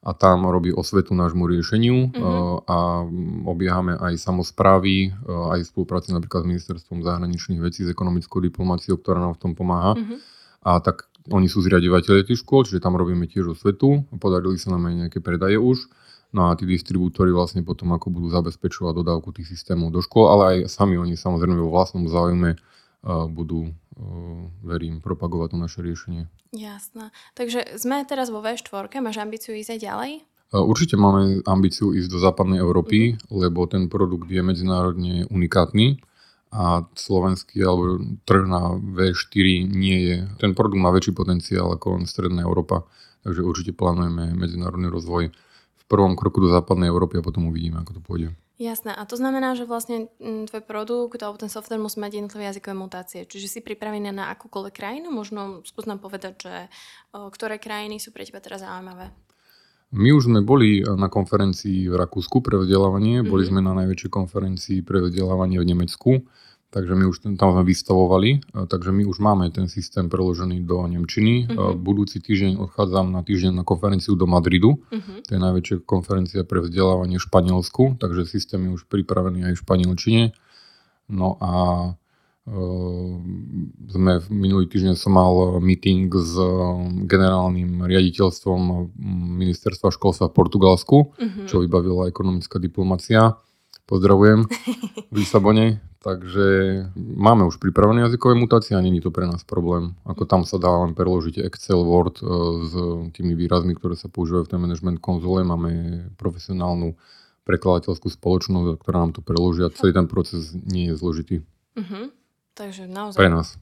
a 0.07 0.15
tam 0.15 0.47
robí 0.47 0.71
osvetu 0.71 1.19
nášmu 1.19 1.51
riešeniu 1.51 2.15
uh-huh. 2.15 2.63
a 2.63 3.03
obiehame 3.43 3.99
aj 3.99 4.23
samozprávy, 4.23 5.11
aj 5.27 5.67
v 5.67 5.71
spolupráci 5.75 6.15
napríklad 6.15 6.47
s 6.47 6.51
ministerstvom 6.55 7.03
zahraničných 7.03 7.59
vecí, 7.59 7.83
s 7.83 7.91
ekonomickou 7.91 8.39
diplomáciou, 8.39 9.03
ktorá 9.03 9.19
nám 9.19 9.35
v 9.35 9.43
tom 9.43 9.53
pomáha. 9.59 9.99
Uh-huh. 9.99 10.23
A 10.63 10.79
tak 10.79 11.11
oni 11.31 11.47
sú 11.51 11.63
zriadovateľe 11.63 12.27
tých 12.27 12.43
škôl, 12.43 12.67
čiže 12.67 12.83
tam 12.83 12.95
robíme 12.95 13.27
tiež 13.27 13.59
osvetu. 13.59 14.07
Podarili 14.19 14.59
sa 14.59 14.75
nám 14.75 14.91
aj 14.91 14.95
nejaké 15.07 15.19
predaje 15.19 15.59
už. 15.59 15.91
No 16.35 16.51
a 16.51 16.59
tí 16.59 16.67
distribútory 16.67 17.31
vlastne 17.31 17.63
potom 17.63 17.95
ako 17.95 18.11
budú 18.13 18.29
zabezpečovať 18.29 18.93
dodávku 18.93 19.31
tých 19.33 19.57
systémov 19.57 19.95
do 19.95 20.03
škôl, 20.03 20.29
ale 20.29 20.43
aj 20.45 20.59
sami 20.69 20.99
oni 20.99 21.15
samozrejme 21.15 21.57
vo 21.57 21.71
vlastnom 21.71 22.05
záujme 22.11 22.59
uh, 22.59 23.31
budú, 23.31 23.71
uh, 23.71 24.45
verím, 24.67 25.01
propagovať 25.01 25.55
to 25.55 25.57
naše 25.57 25.79
riešenie. 25.81 26.29
Jasné. 26.53 27.15
Takže 27.39 27.79
sme 27.79 28.05
teraz 28.05 28.29
vo 28.29 28.43
V4, 28.43 28.91
máš 29.01 29.17
ambíciu 29.23 29.55
ísť 29.55 29.79
aj 29.79 29.81
ďalej? 29.81 30.13
Uh, 30.53 30.63
určite 30.67 30.99
máme 30.99 31.41
ambíciu 31.47 31.95
ísť 31.95 32.11
do 32.11 32.19
západnej 32.19 32.59
Európy, 32.61 33.15
mm-hmm. 33.15 33.33
lebo 33.33 33.65
ten 33.71 33.87
produkt 33.87 34.27
je 34.27 34.43
medzinárodne 34.43 35.31
unikátny 35.31 36.03
a 36.57 36.89
slovenský 36.97 37.61
alebo 37.61 38.01
trh 38.25 38.49
na 38.49 38.81
V4 38.81 39.69
nie 39.69 39.99
je. 40.09 40.19
Ten 40.41 40.57
produkt 40.57 40.81
má 40.81 40.89
väčší 40.89 41.13
potenciál 41.13 41.69
ako 41.69 42.01
len 42.01 42.05
Stredná 42.09 42.49
Európa, 42.49 42.89
takže 43.21 43.45
určite 43.45 43.77
plánujeme 43.77 44.33
medzinárodný 44.33 44.89
rozvoj 44.89 45.29
v 45.77 45.85
prvom 45.85 46.17
kroku 46.17 46.41
do 46.41 46.49
západnej 46.49 46.89
Európy 46.89 47.21
a 47.21 47.27
potom 47.27 47.53
uvidíme, 47.53 47.85
ako 47.85 48.01
to 48.01 48.03
pôjde. 48.03 48.29
Jasné. 48.57 48.97
A 48.97 49.05
to 49.05 49.21
znamená, 49.21 49.53
že 49.53 49.69
vlastne 49.69 50.09
mm, 50.17 50.49
tvoj 50.49 50.65
produkt 50.65 51.21
alebo 51.21 51.37
ten 51.37 51.53
software 51.53 51.77
musí 51.77 52.01
mať 52.01 52.17
jednotlivé 52.17 52.49
jazykové 52.49 52.73
mutácie. 52.73 53.29
Čiže 53.29 53.53
si 53.53 53.59
pripravený 53.61 54.17
na 54.17 54.33
akúkoľvek 54.33 54.73
krajinu? 54.73 55.13
Možno 55.13 55.61
skús 55.69 55.85
nám 55.85 56.01
povedať, 56.01 56.41
že 56.41 56.55
ktoré 57.13 57.61
krajiny 57.61 58.01
sú 58.01 58.17
pre 58.17 58.25
teba 58.25 58.41
teraz 58.41 58.65
zaujímavé. 58.65 59.13
My 59.93 60.09
už 60.11 60.33
sme 60.33 60.41
boli 60.41 60.83
na 60.83 61.07
konferencii 61.13 61.87
v 61.87 61.95
Rakúsku 61.95 62.43
pre 62.43 62.59
vzdelávanie, 62.59 63.21
mm-hmm. 63.21 63.31
boli 63.31 63.45
mhm. 63.45 63.51
sme 63.53 63.61
na 63.61 63.73
najväčšej 63.85 64.11
konferencii 64.11 64.79
pre 64.83 65.05
vzdelávanie 65.05 65.61
v 65.61 65.69
Nemecku, 65.77 66.11
takže 66.77 66.93
my 66.93 67.09
už 67.09 67.17
tam 67.41 67.57
sme 67.57 67.65
vystavovali, 67.65 68.45
takže 68.69 68.93
my 68.93 69.09
už 69.09 69.17
máme 69.25 69.49
ten 69.49 69.65
systém 69.65 70.13
preložený 70.13 70.69
do 70.69 70.85
Nemčiny. 70.85 71.49
Mm-hmm. 71.49 71.81
Budúci 71.81 72.21
týždeň 72.21 72.61
odchádzam 72.61 73.09
na 73.09 73.25
týždeň 73.25 73.57
na 73.57 73.65
konferenciu 73.65 74.13
do 74.13 74.29
Madridu, 74.29 74.77
mm-hmm. 74.77 75.25
to 75.25 75.31
je 75.33 75.41
najväčšia 75.41 75.77
konferencia 75.89 76.45
pre 76.45 76.61
vzdelávanie 76.61 77.17
v 77.17 77.25
Španielsku, 77.25 77.97
takže 77.97 78.29
systém 78.29 78.61
je 78.69 78.77
už 78.77 78.85
pripravený 78.93 79.49
aj 79.49 79.53
v 79.57 79.63
španielčine. 79.65 80.23
No 81.09 81.41
a 81.41 81.51
Ehm, 82.47 83.75
sme 83.91 84.23
v 84.23 84.27
minulý 84.31 84.71
týždeň 84.71 84.95
som 84.95 85.19
mal 85.19 85.59
meeting 85.59 86.07
s 86.15 86.39
generálnym 87.11 87.83
riaditeľstvom 87.83 88.95
ministerstva 89.43 89.91
školstva 89.91 90.31
v 90.31 90.37
Portugalsku, 90.39 90.97
uh-huh. 91.11 91.47
čo 91.51 91.67
vybavila 91.67 92.07
ekonomická 92.07 92.63
diplomacia. 92.63 93.35
Pozdravujem 93.87 94.51
v 95.11 95.17
Lisabone. 95.17 95.81
Takže 96.07 96.47
máme 96.95 97.43
už 97.51 97.59
pripravené 97.59 98.07
jazykové 98.07 98.39
mutácie 98.39 98.79
a 98.79 98.83
není 98.83 99.03
to 99.03 99.11
pre 99.11 99.27
nás 99.27 99.43
problém. 99.43 99.99
Ako 100.07 100.23
tam 100.23 100.47
sa 100.47 100.55
dá 100.55 100.71
len 100.71 100.95
preložiť 100.95 101.43
Excel, 101.43 101.83
Word 101.83 102.23
e, 102.23 102.27
s 102.63 102.73
tými 103.11 103.35
výrazmi, 103.35 103.75
ktoré 103.75 103.99
sa 103.99 104.07
používajú 104.07 104.47
v 104.47 104.51
tej 104.55 104.61
management 104.63 104.99
konzole. 105.03 105.43
Máme 105.43 105.71
profesionálnu 106.15 106.95
prekladateľskú 107.43 108.07
spoločnosť, 108.07 108.79
ktorá 108.83 109.03
nám 109.03 109.19
to 109.19 109.23
preloží 109.23 109.67
a 109.67 109.75
celý 109.75 109.99
ten 109.99 110.07
proces 110.07 110.55
nie 110.55 110.91
je 110.91 110.99
zložitý. 110.99 111.37
Uh-huh. 111.75 112.15
Takže 112.57 112.89
naozaj... 112.89 113.21
Pre 113.21 113.29
nás. 113.29 113.61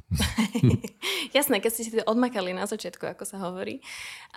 Jasné, 1.36 1.58
keď 1.58 1.70
ste 1.74 1.82
si 1.82 1.90
to 1.90 2.06
odmakali 2.06 2.54
na 2.54 2.62
začiatku, 2.62 3.02
ako 3.10 3.26
sa 3.26 3.42
hovorí. 3.42 3.82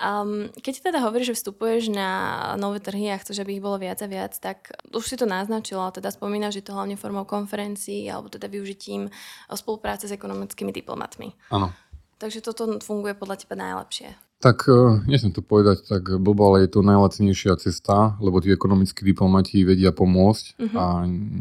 Um, 0.01 0.49
keď 0.49 0.89
teda 0.89 0.99
hovoríš, 1.05 1.37
že 1.37 1.45
vstupuješ 1.45 1.93
na 1.93 2.09
nové 2.57 2.81
trhy 2.81 3.13
a 3.13 3.21
chceš, 3.21 3.45
aby 3.45 3.61
ich 3.61 3.63
bolo 3.63 3.77
viac 3.77 4.01
a 4.01 4.09
viac, 4.09 4.33
tak 4.41 4.73
už 4.89 5.05
si 5.05 5.13
to 5.13 5.29
naznačila, 5.29 5.93
teda 5.93 6.09
spomínaš, 6.09 6.57
že 6.57 6.65
to 6.65 6.73
hlavne 6.73 6.97
formou 6.97 7.21
konferencií 7.29 8.09
alebo 8.09 8.33
teda 8.33 8.49
využitím 8.49 9.13
spolupráce 9.53 10.09
s 10.09 10.15
ekonomickými 10.17 10.73
diplomatmi. 10.73 11.37
Áno. 11.53 11.69
Takže 12.17 12.41
toto 12.41 12.81
funguje 12.81 13.13
podľa 13.13 13.45
teba 13.45 13.53
najlepšie. 13.61 14.17
Tak 14.37 14.69
uh, 14.69 15.01
nechcem 15.09 15.33
to 15.33 15.41
povedať 15.41 15.85
tak 15.85 16.13
blbo, 16.21 16.53
ale 16.53 16.65
je 16.65 16.77
to 16.77 16.85
najlacnejšia 16.85 17.57
cesta, 17.57 18.17
lebo 18.21 18.37
tí 18.37 18.53
ekonomickí 18.53 19.01
diplomati 19.01 19.65
vedia 19.65 19.89
pomôcť 19.89 20.45
uh-huh. 20.61 20.77
a 20.77 20.83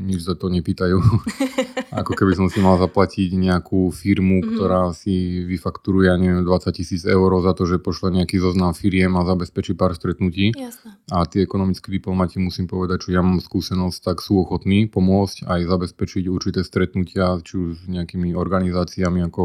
nič 0.05 0.25
za 0.25 0.33
to 0.33 0.49
nepýtajú. 0.49 0.97
Ako 1.97 2.13
keby 2.13 2.37
som 2.37 2.47
si 2.53 2.61
mal 2.61 2.77
zaplatiť 2.77 3.33
nejakú 3.33 3.89
firmu, 3.89 4.45
uh-huh. 4.45 4.53
ktorá 4.53 4.83
si 4.93 5.41
vyfakturuje, 5.49 6.13
ja 6.13 6.17
neviem, 6.21 6.45
20 6.45 6.69
tisíc 6.77 7.03
eur 7.09 7.31
za 7.41 7.57
to, 7.57 7.65
že 7.65 7.81
pošle 7.81 8.13
nejaký 8.13 8.37
zoznam 8.37 8.77
firiem 8.77 9.17
a 9.17 9.25
zabezpečí 9.25 9.73
pár 9.73 9.97
stretnutí. 9.97 10.53
Jasne. 10.53 11.01
A 11.09 11.25
tí 11.25 11.41
ekonomickí 11.41 11.89
diplomati, 11.89 12.37
musím 12.37 12.69
povedať, 12.69 13.09
že 13.09 13.17
ja 13.17 13.25
mám 13.25 13.41
skúsenosť, 13.41 13.99
tak 14.13 14.17
sú 14.21 14.45
ochotní 14.45 14.85
pomôcť 14.93 15.49
aj 15.49 15.61
zabezpečiť 15.65 16.29
určité 16.29 16.61
stretnutia, 16.61 17.41
či 17.41 17.55
už 17.57 17.71
s 17.83 17.87
nejakými 17.89 18.37
organizáciami 18.37 19.25
ako 19.33 19.45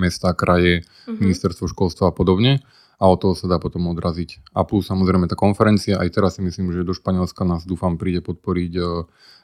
mesta, 0.00 0.32
kraje, 0.32 0.80
uh-huh. 0.80 1.20
ministerstvo 1.20 1.68
školstva 1.68 2.08
a 2.08 2.16
podobne 2.16 2.64
a 3.00 3.08
od 3.08 3.16
toho 3.16 3.32
sa 3.32 3.48
dá 3.48 3.56
potom 3.56 3.88
odraziť. 3.88 4.52
A 4.52 4.68
plus 4.68 4.84
samozrejme 4.92 5.24
tá 5.24 5.32
konferencia, 5.32 5.96
aj 5.96 6.12
teraz 6.12 6.36
si 6.36 6.44
myslím, 6.44 6.76
že 6.76 6.84
do 6.84 6.92
Španielska 6.92 7.48
nás 7.48 7.64
dúfam 7.64 7.96
príde 7.96 8.20
podporiť 8.20 8.72
e, 8.76 8.82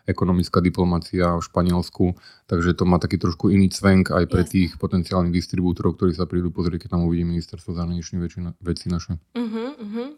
ekonomická 0.06 0.62
diplomácia 0.62 1.34
v 1.36 1.42
Španielsku, 1.42 2.14
takže 2.46 2.78
to 2.78 2.86
má 2.86 3.02
taký 3.02 3.18
trošku 3.18 3.50
iný 3.50 3.68
cvenk 3.68 4.14
aj 4.14 4.24
pre 4.30 4.46
Jasne. 4.46 4.52
tých 4.54 4.70
potenciálnych 4.78 5.34
distribútorov, 5.34 5.98
ktorí 5.98 6.14
sa 6.14 6.30
prídu 6.30 6.54
pozrieť, 6.54 6.86
keď 6.86 6.90
tam 6.96 7.04
uvidí 7.10 7.26
ministerstvo 7.26 7.74
zahraničných 7.74 8.22
veci 8.62 8.86
naše. 8.86 9.18
Uh-huh, 9.34 9.74
uh-huh. 9.74 10.08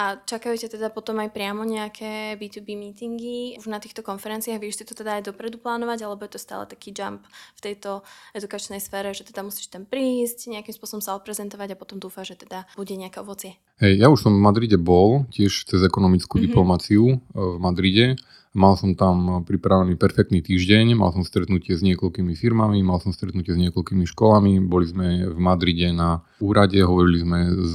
A 0.00 0.18
čakajú 0.18 0.56
ťa 0.56 0.74
teda 0.74 0.88
potom 0.90 1.20
aj 1.20 1.30
priamo 1.30 1.62
nejaké 1.62 2.40
B2B 2.40 2.74
meetingy 2.74 3.60
už 3.60 3.68
na 3.68 3.78
týchto 3.78 4.00
konferenciách? 4.00 4.58
Vieš 4.58 4.82
si 4.82 4.84
to 4.88 4.96
teda 4.96 5.20
aj 5.20 5.30
dopredu 5.30 5.60
plánovať, 5.60 6.08
alebo 6.08 6.24
je 6.24 6.34
to 6.34 6.40
stále 6.40 6.64
taký 6.64 6.90
jump 6.90 7.22
v 7.54 7.60
tejto 7.60 8.02
edukačnej 8.32 8.80
sfére, 8.80 9.12
že 9.12 9.28
teda 9.28 9.44
musíš 9.44 9.68
tam 9.68 9.84
prísť, 9.84 10.50
nejakým 10.50 10.74
spôsobom 10.74 11.04
sa 11.04 11.14
odprezentovať 11.20 11.76
a 11.76 11.80
potom 11.80 12.00
dúfa, 12.00 12.24
že 12.24 12.34
teda 12.34 12.66
bude 12.74 12.96
nejaké 12.96 13.20
ovocie. 13.20 13.60
Hej, 13.82 14.02
ja 14.02 14.06
už 14.06 14.26
som 14.26 14.32
v 14.34 14.42
Madride 14.42 14.78
bol, 14.78 15.26
tiež 15.34 15.66
cez 15.66 15.82
ekonomickú 15.82 16.38
mm-hmm. 16.38 16.46
diplomáciu 16.46 17.04
e, 17.10 17.16
v 17.34 17.58
Madride. 17.58 18.06
Mal 18.54 18.78
som 18.78 18.94
tam 18.94 19.33
pripravený 19.42 19.98
perfektný 19.98 20.44
týždeň, 20.44 20.94
mal 20.94 21.10
som 21.10 21.26
stretnutie 21.26 21.74
s 21.74 21.82
niekoľkými 21.82 22.38
firmami, 22.38 22.78
mal 22.86 23.02
som 23.02 23.10
stretnutie 23.10 23.56
s 23.56 23.58
niekoľkými 23.58 24.06
školami, 24.06 24.62
boli 24.62 24.86
sme 24.86 25.34
v 25.34 25.38
Madride 25.40 25.90
na 25.90 26.22
úrade, 26.38 26.78
hovorili 26.78 27.18
sme 27.24 27.50
s 27.50 27.74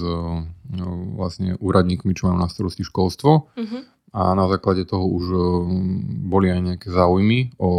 vlastne 1.20 1.60
úradníkmi, 1.60 2.16
čo 2.16 2.30
majú 2.30 2.38
na 2.40 2.48
starosti 2.48 2.88
školstvo. 2.88 3.52
Mm-hmm 3.58 4.00
a 4.10 4.34
na 4.34 4.50
základe 4.50 4.90
toho 4.90 5.06
už 5.06 5.26
boli 6.26 6.50
aj 6.50 6.62
nejaké 6.66 6.88
záujmy 6.90 7.54
o 7.62 7.72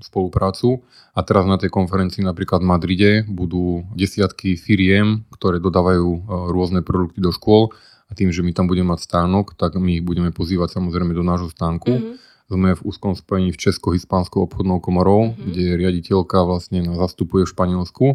spoluprácu. 0.00 0.80
A 1.12 1.20
teraz 1.20 1.44
na 1.44 1.60
tej 1.60 1.68
konferencii 1.68 2.24
napríklad 2.24 2.64
v 2.64 2.70
Madride 2.70 3.12
budú 3.28 3.84
desiatky 3.92 4.56
firiem, 4.56 5.28
ktoré 5.28 5.60
dodávajú 5.60 6.24
rôzne 6.48 6.80
produkty 6.80 7.20
do 7.20 7.28
škôl 7.28 7.76
a 8.08 8.16
tým, 8.16 8.32
že 8.32 8.40
my 8.40 8.56
tam 8.56 8.72
budeme 8.72 8.96
mať 8.96 9.04
stánok, 9.04 9.52
tak 9.54 9.76
my 9.76 10.00
ich 10.00 10.04
budeme 10.04 10.32
pozývať 10.32 10.80
samozrejme 10.80 11.12
do 11.12 11.22
nášho 11.22 11.52
stánku. 11.52 11.92
Mm-hmm. 11.92 12.14
Sme 12.50 12.74
v 12.74 12.82
úzkom 12.82 13.14
spojení 13.14 13.54
v 13.54 13.62
Česko-Hispánskou 13.62 14.42
obchodnou 14.42 14.82
komorou, 14.82 15.30
mm-hmm. 15.30 15.46
kde 15.46 15.64
riaditeľka 15.78 16.42
vlastne 16.42 16.82
nás 16.82 16.98
zastupuje 16.98 17.46
v 17.46 17.52
Španielsku 17.54 18.06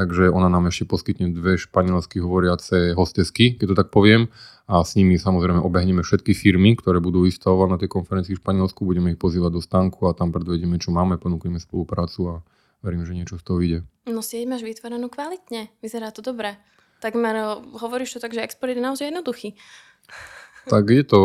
takže 0.00 0.30
ona 0.32 0.48
nám 0.48 0.72
ešte 0.72 0.88
poskytne 0.88 1.28
dve 1.34 1.60
španielsky 1.60 2.24
hovoriace 2.24 2.96
hostesky, 2.96 3.60
keď 3.60 3.66
to 3.68 3.76
tak 3.76 3.88
poviem, 3.92 4.32
a 4.70 4.80
s 4.86 4.94
nimi 4.94 5.18
samozrejme 5.18 5.60
obehneme 5.60 6.00
všetky 6.00 6.32
firmy, 6.32 6.78
ktoré 6.78 7.02
budú 7.02 7.26
vystavovať 7.26 7.68
na 7.68 7.76
tej 7.76 7.90
konferencii 7.90 8.32
v 8.38 8.40
Španielsku, 8.40 8.86
budeme 8.86 9.12
ich 9.12 9.20
pozývať 9.20 9.58
do 9.58 9.62
stánku 9.62 10.08
a 10.08 10.16
tam 10.16 10.30
predvedieme, 10.30 10.78
čo 10.80 10.94
máme, 10.94 11.18
ponúkneme 11.20 11.58
spoluprácu 11.58 12.20
a 12.30 12.34
verím, 12.80 13.04
že 13.04 13.12
niečo 13.12 13.36
z 13.36 13.44
toho 13.44 13.60
vyjde. 13.60 13.78
No 14.08 14.22
sieť 14.24 14.46
máš 14.48 14.64
vytvorenú 14.64 15.10
kvalitne, 15.10 15.68
vyzerá 15.82 16.14
to 16.14 16.22
dobre. 16.22 16.56
Takmer 17.04 17.34
eh, 17.36 17.46
hovoríš 17.76 18.16
to 18.16 18.22
tak, 18.22 18.32
že 18.32 18.40
export 18.40 18.72
je 18.72 18.80
naozaj 18.80 19.12
jednoduchý. 19.12 19.58
Tak 20.68 20.92
je 20.92 21.04
to, 21.06 21.20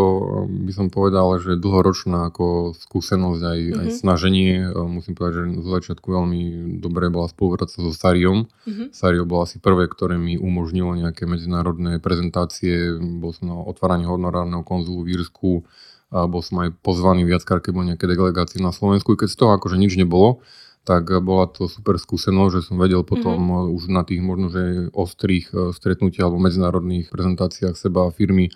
by 0.48 0.71
som 0.71 0.88
povedal, 0.88 1.36
že 1.43 1.60
dlhoročná 1.60 2.32
ako 2.32 2.78
skúsenosť 2.78 3.41
aj, 3.43 3.60
mm-hmm. 3.60 3.82
aj 3.82 3.88
mhm. 3.91 3.95
snaženie. 4.00 4.54
Musím 4.88 5.13
povedať, 5.17 5.34
že 5.36 5.43
zo 5.60 5.69
začiatku 5.76 6.08
veľmi 6.08 6.41
dobre 6.80 7.12
bola 7.12 7.28
spolupráca 7.28 7.76
so 7.76 7.91
Sariom. 7.91 8.48
Mm-hmm. 8.63 8.88
Sario 8.95 9.28
bol 9.28 9.43
asi 9.43 9.60
prvé, 9.60 9.91
ktoré 9.91 10.15
mi 10.15 10.39
umožnilo 10.39 10.95
nejaké 10.95 11.28
medzinárodné 11.28 12.00
prezentácie. 12.00 12.95
Bol 12.95 13.36
som 13.36 13.52
na 13.52 13.58
otváraní 13.60 14.08
honorárneho 14.08 14.63
konzulu 14.63 15.04
v 15.04 15.19
Írsku. 15.19 15.67
A 16.15 16.30
bol 16.32 16.39
som 16.39 16.63
aj 16.63 16.71
pozvaný 16.80 17.28
viackrát, 17.28 17.60
keď 17.60 17.74
bol 17.76 17.84
nejaké 17.84 18.06
delegácie 18.08 18.63
na 18.63 18.71
Slovensku. 18.71 19.19
Keď 19.19 19.28
z 19.28 19.38
toho 19.41 19.52
akože 19.58 19.76
nič 19.76 20.00
nebolo, 20.00 20.39
tak 20.86 21.10
bola 21.26 21.50
to 21.50 21.65
super 21.65 21.98
skúsenosť, 21.98 22.52
že 22.62 22.65
som 22.71 22.78
vedel 22.78 23.02
potom 23.02 23.36
mm-hmm. 23.36 23.74
už 23.74 23.84
na 23.89 24.06
tých 24.06 24.21
možno, 24.21 24.54
že 24.54 24.93
ostrých 24.93 25.50
e, 25.50 25.74
stretnutiach 25.74 26.30
alebo 26.30 26.38
medzinárodných 26.38 27.10
prezentáciách 27.10 27.74
seba 27.74 28.06
a 28.06 28.13
firmy 28.13 28.54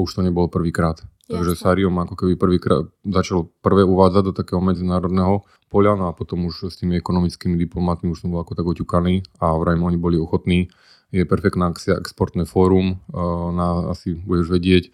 už 0.00 0.10
to 0.16 0.20
nebolo 0.24 0.48
prvýkrát. 0.48 1.04
Takže 1.32 1.56
Sariom 1.56 1.96
ako 2.02 2.14
keby 2.18 2.34
prvýkrát 2.36 2.84
začal 3.06 3.48
prvé 3.64 3.86
uvádzať 3.88 4.22
do 4.28 4.32
takého 4.36 4.60
medzinárodného 4.60 5.46
poľa, 5.72 5.96
no 5.96 6.04
a 6.10 6.12
potom 6.12 6.44
už 6.44 6.68
s 6.68 6.76
tými 6.76 7.00
ekonomickými 7.00 7.56
diplomatmi 7.56 8.12
už 8.12 8.26
som 8.26 8.28
bol 8.28 8.44
ako 8.44 8.52
tak 8.52 8.68
oťukaný 8.68 9.24
a 9.40 9.56
vrajme 9.56 9.88
oni 9.88 9.96
boli 9.96 10.20
ochotní. 10.20 10.68
Je 11.08 11.24
perfektná 11.24 11.72
akcia 11.72 11.96
Exportné 11.96 12.44
fórum, 12.44 13.00
eh, 13.00 13.16
na, 13.56 13.96
asi 13.96 14.12
budeš 14.12 14.52
vedieť, 14.52 14.84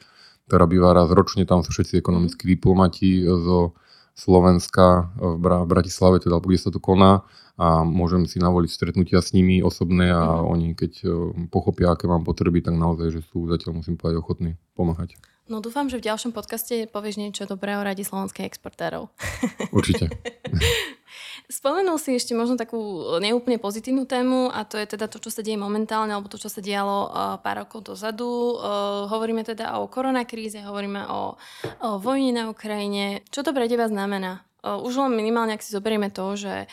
ktorá 0.46 0.70
býva 0.70 0.94
raz 0.94 1.10
ročne, 1.10 1.42
tam 1.42 1.66
sú 1.66 1.74
všetci 1.74 1.98
ekonomickí 1.98 2.46
mm. 2.46 2.50
diplomati 2.54 3.26
zo 3.26 3.74
Slovenska 4.18 5.14
v 5.14 5.62
Bratislave, 5.70 6.18
teda 6.18 6.42
kde 6.42 6.58
sa 6.58 6.74
to 6.74 6.82
koná 6.82 7.22
a 7.58 7.86
môžem 7.86 8.26
si 8.26 8.42
navoliť 8.42 8.70
stretnutia 8.70 9.22
s 9.22 9.30
nimi 9.30 9.62
osobné 9.62 10.10
a 10.10 10.42
mm. 10.42 10.46
oni 10.46 10.68
keď 10.74 10.92
e, 11.02 11.06
pochopia, 11.50 11.94
aké 11.94 12.06
mám 12.06 12.22
potreby, 12.22 12.62
tak 12.62 12.78
naozaj, 12.78 13.14
že 13.14 13.20
sú 13.26 13.50
zatiaľ 13.50 13.82
musím 13.82 13.98
povedať 13.98 14.22
ochotní 14.22 14.50
pomáhať. 14.78 15.18
No 15.50 15.58
dúfam, 15.58 15.90
že 15.90 15.98
v 15.98 16.06
ďalšom 16.06 16.30
podcaste 16.34 16.86
povieš 16.92 17.18
niečo 17.18 17.48
dobré 17.48 17.74
o 17.74 17.82
radi 17.82 18.06
slovenských 18.06 18.46
exportérov. 18.46 19.10
Určite. 19.74 20.12
Spomenul 21.48 21.96
si 21.96 22.12
ešte 22.12 22.36
možno 22.36 22.60
takú 22.60 22.76
neúplne 23.24 23.56
pozitívnu 23.56 24.04
tému 24.04 24.52
a 24.52 24.68
to 24.68 24.76
je 24.76 24.84
teda 24.84 25.08
to, 25.08 25.16
čo 25.16 25.32
sa 25.32 25.40
deje 25.40 25.56
momentálne 25.56 26.12
alebo 26.12 26.28
to, 26.28 26.36
čo 26.36 26.52
sa 26.52 26.60
dialo 26.60 27.08
uh, 27.08 27.40
pár 27.40 27.64
rokov 27.64 27.88
dozadu. 27.88 28.60
Uh, 28.60 29.08
hovoríme 29.08 29.40
teda 29.48 29.80
o 29.80 29.88
koronakríze, 29.88 30.60
hovoríme 30.60 31.08
o, 31.08 31.40
o 31.80 31.88
vojne 31.96 32.36
na 32.36 32.44
Ukrajine. 32.52 33.24
Čo 33.32 33.48
to 33.48 33.56
pre 33.56 33.64
teba 33.64 33.88
znamená? 33.88 34.44
Už 34.58 34.98
len 34.98 35.14
minimálne, 35.14 35.54
ak 35.54 35.62
si 35.62 35.70
zoberieme 35.70 36.10
to, 36.10 36.34
že 36.34 36.66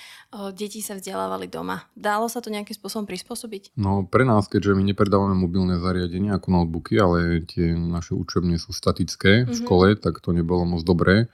deti 0.57 0.81
sa 0.81 0.97
vzdelávali 0.97 1.45
doma. 1.45 1.85
Dalo 1.93 2.25
sa 2.25 2.41
to 2.41 2.49
nejakým 2.49 2.73
spôsobom 2.73 3.05
prispôsobiť? 3.05 3.77
No 3.77 4.01
pre 4.03 4.25
nás, 4.25 4.49
keďže 4.49 4.73
my 4.73 4.83
nepredávame 4.89 5.37
mobilné 5.37 5.77
zariadenia 5.77 6.41
ako 6.41 6.47
notebooky, 6.49 6.97
ale 6.97 7.45
tie 7.45 7.77
naše 7.77 8.17
učebne 8.17 8.57
sú 8.57 8.73
statické 8.73 9.45
v 9.45 9.53
mm-hmm. 9.53 9.59
škole, 9.63 9.87
tak 10.01 10.17
to 10.17 10.33
nebolo 10.33 10.65
moc 10.65 10.81
dobré, 10.81 11.29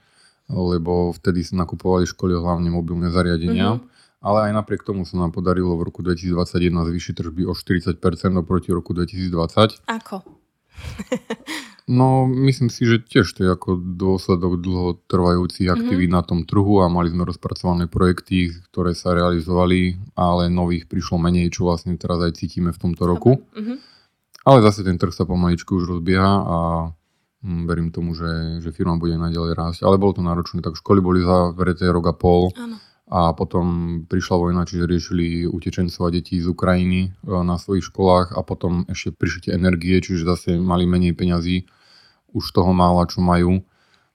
lebo 0.52 1.16
vtedy 1.16 1.42
sa 1.42 1.56
nakupovali 1.64 2.04
školy 2.04 2.36
hlavne 2.36 2.68
mobilné 2.68 3.08
zariadenia. 3.08 3.80
Mm-hmm. 3.80 3.90
Ale 4.22 4.38
aj 4.46 4.52
napriek 4.54 4.86
tomu 4.86 5.02
sa 5.02 5.18
nám 5.18 5.34
podarilo 5.34 5.74
v 5.74 5.90
roku 5.90 5.98
2021 5.98 6.70
zvýšiť 6.70 7.14
tržby 7.18 7.42
o 7.50 7.58
40% 7.58 7.98
oproti 8.38 8.70
roku 8.70 8.94
2020. 8.94 9.82
Ako? 9.90 10.16
No, 11.90 12.30
myslím 12.30 12.70
si, 12.70 12.86
že 12.86 13.02
tiež 13.02 13.26
to 13.34 13.42
je 13.42 13.50
ako 13.50 13.74
dôsledok 13.74 14.62
dlhotrvajúcich 14.62 15.66
mm-hmm. 15.66 15.82
aktivít 15.82 16.10
na 16.14 16.22
tom 16.22 16.46
trhu 16.46 16.78
a 16.78 16.86
mali 16.86 17.10
sme 17.10 17.26
rozpracované 17.26 17.90
projekty, 17.90 18.54
ktoré 18.70 18.94
sa 18.94 19.10
realizovali, 19.18 19.98
ale 20.14 20.46
nových 20.46 20.86
prišlo 20.86 21.18
menej, 21.18 21.50
čo 21.50 21.66
vlastne 21.66 21.98
teraz 21.98 22.22
aj 22.22 22.38
cítime 22.38 22.70
v 22.70 22.78
tomto 22.78 23.02
roku. 23.02 23.42
Mm-hmm. 23.50 23.76
Ale 24.46 24.58
zase 24.62 24.86
ten 24.86 24.94
trh 24.94 25.10
sa 25.10 25.26
pomaličku 25.26 25.74
už 25.74 25.98
rozbieha 25.98 26.34
a 26.46 26.58
verím 27.42 27.90
tomu, 27.90 28.14
že, 28.14 28.62
že 28.62 28.70
firma 28.70 28.96
bude 28.96 29.18
naďalej 29.18 29.52
rásť. 29.58 29.80
Ale 29.82 29.98
bolo 29.98 30.14
to 30.14 30.22
náročné, 30.22 30.62
tak 30.62 30.78
školy 30.78 31.02
boli 31.02 31.20
zavreté 31.22 31.90
rok 31.90 32.06
a 32.10 32.14
pol. 32.14 32.54
Áno 32.54 32.78
a 33.12 33.36
potom 33.36 33.66
prišla 34.08 34.40
vojna, 34.40 34.64
čiže 34.64 34.88
riešili 34.88 35.44
utečencov 35.44 36.08
a 36.08 36.10
detí 36.16 36.40
z 36.40 36.48
Ukrajiny 36.48 37.00
e, 37.04 37.28
na 37.28 37.60
svojich 37.60 37.92
školách 37.92 38.32
a 38.32 38.40
potom 38.40 38.88
ešte 38.88 39.12
prišli 39.12 39.40
tie 39.44 39.52
energie, 39.52 40.00
čiže 40.00 40.24
zase 40.24 40.56
mali 40.56 40.88
menej 40.88 41.12
peňazí, 41.12 41.68
už 42.32 42.44
toho 42.56 42.72
mála, 42.72 43.04
čo 43.04 43.20
majú 43.20 43.60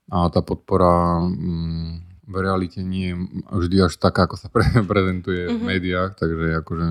a 0.09 0.33
tá 0.33 0.41
podpora 0.41 1.21
mm, 1.21 2.25
v 2.27 2.35
realite 2.41 2.81
nie 2.81 3.13
je 3.13 3.15
vždy 3.53 3.77
až 3.85 3.93
taká, 4.01 4.25
ako 4.25 4.35
sa 4.41 4.49
pre, 4.53 4.65
prezentuje 4.65 5.45
mm-hmm. 5.45 5.57
v 5.57 5.61
mhm. 5.61 5.67
médiách, 5.69 6.11
takže 6.17 6.45
akože 6.65 6.85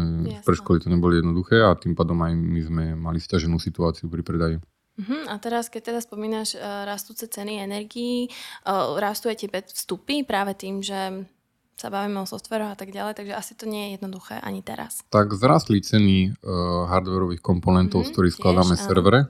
pre 0.46 0.54
školy 0.54 0.78
to 0.78 0.88
neboli 0.92 1.18
jednoduché 1.18 1.58
a 1.58 1.74
tým 1.74 1.98
pádom 1.98 2.22
aj 2.22 2.32
my 2.38 2.60
sme 2.62 2.84
mali 2.94 3.18
stiaženú 3.18 3.58
situáciu 3.58 4.06
pri 4.06 4.22
predaji. 4.22 4.56
Uh-huh. 4.96 5.28
A 5.28 5.36
teraz, 5.36 5.68
keď 5.68 5.92
teda 5.92 6.00
spomínaš 6.00 6.56
uh, 6.56 6.88
rastúce 6.88 7.28
ceny 7.28 7.60
energií, 7.60 8.32
uh, 8.64 8.96
rastú 8.96 9.28
aj 9.28 9.44
tie 9.44 9.48
vstupy 9.52 10.24
práve 10.24 10.56
tým, 10.56 10.80
že 10.80 11.28
sa 11.76 11.92
bavíme 11.92 12.24
o 12.24 12.26
softveroch 12.26 12.72
a 12.72 12.78
tak 12.80 12.88
ďalej, 12.88 13.20
takže 13.20 13.36
asi 13.36 13.52
to 13.52 13.68
nie 13.68 13.92
je 13.92 14.00
jednoduché 14.00 14.40
ani 14.40 14.64
teraz. 14.64 15.04
Tak 15.12 15.36
zrastli 15.36 15.84
ceny 15.84 16.32
uh, 16.32 16.88
hardwareových 16.88 17.44
komponentov, 17.44 18.02
mm-hmm, 18.02 18.12
z 18.12 18.14
ktorých 18.16 18.36
skladáme 18.40 18.74
tiež, 18.80 18.84
servere, 18.88 19.20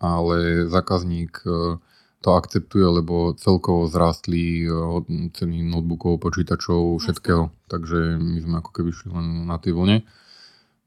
ale 0.00 0.64
zákazník 0.72 1.44
uh, 1.44 1.76
to 2.24 2.28
akceptuje, 2.32 3.04
lebo 3.04 3.36
celkovo 3.36 3.84
zrástli 3.84 4.64
uh, 4.64 5.04
ceny 5.36 5.60
notebookov, 5.68 6.24
počítačov, 6.24 7.04
všetkého. 7.04 7.52
Jasne. 7.52 7.68
Takže 7.68 7.98
my 8.16 8.38
sme 8.40 8.54
ako 8.64 8.70
keby 8.72 8.90
šli 8.96 9.08
len 9.12 9.44
na 9.44 9.60
tej 9.60 9.76
vlne. 9.76 10.08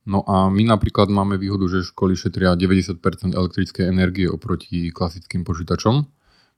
No 0.07 0.23
a 0.23 0.47
my 0.47 0.63
napríklad 0.63 1.11
máme 1.11 1.35
výhodu, 1.35 1.67
že 1.67 1.83
školy 1.83 2.15
šetria 2.15 2.55
90% 2.55 3.03
elektrickej 3.35 3.91
energie 3.91 4.31
oproti 4.31 4.87
klasickým 4.95 5.43
počítačom. 5.43 6.07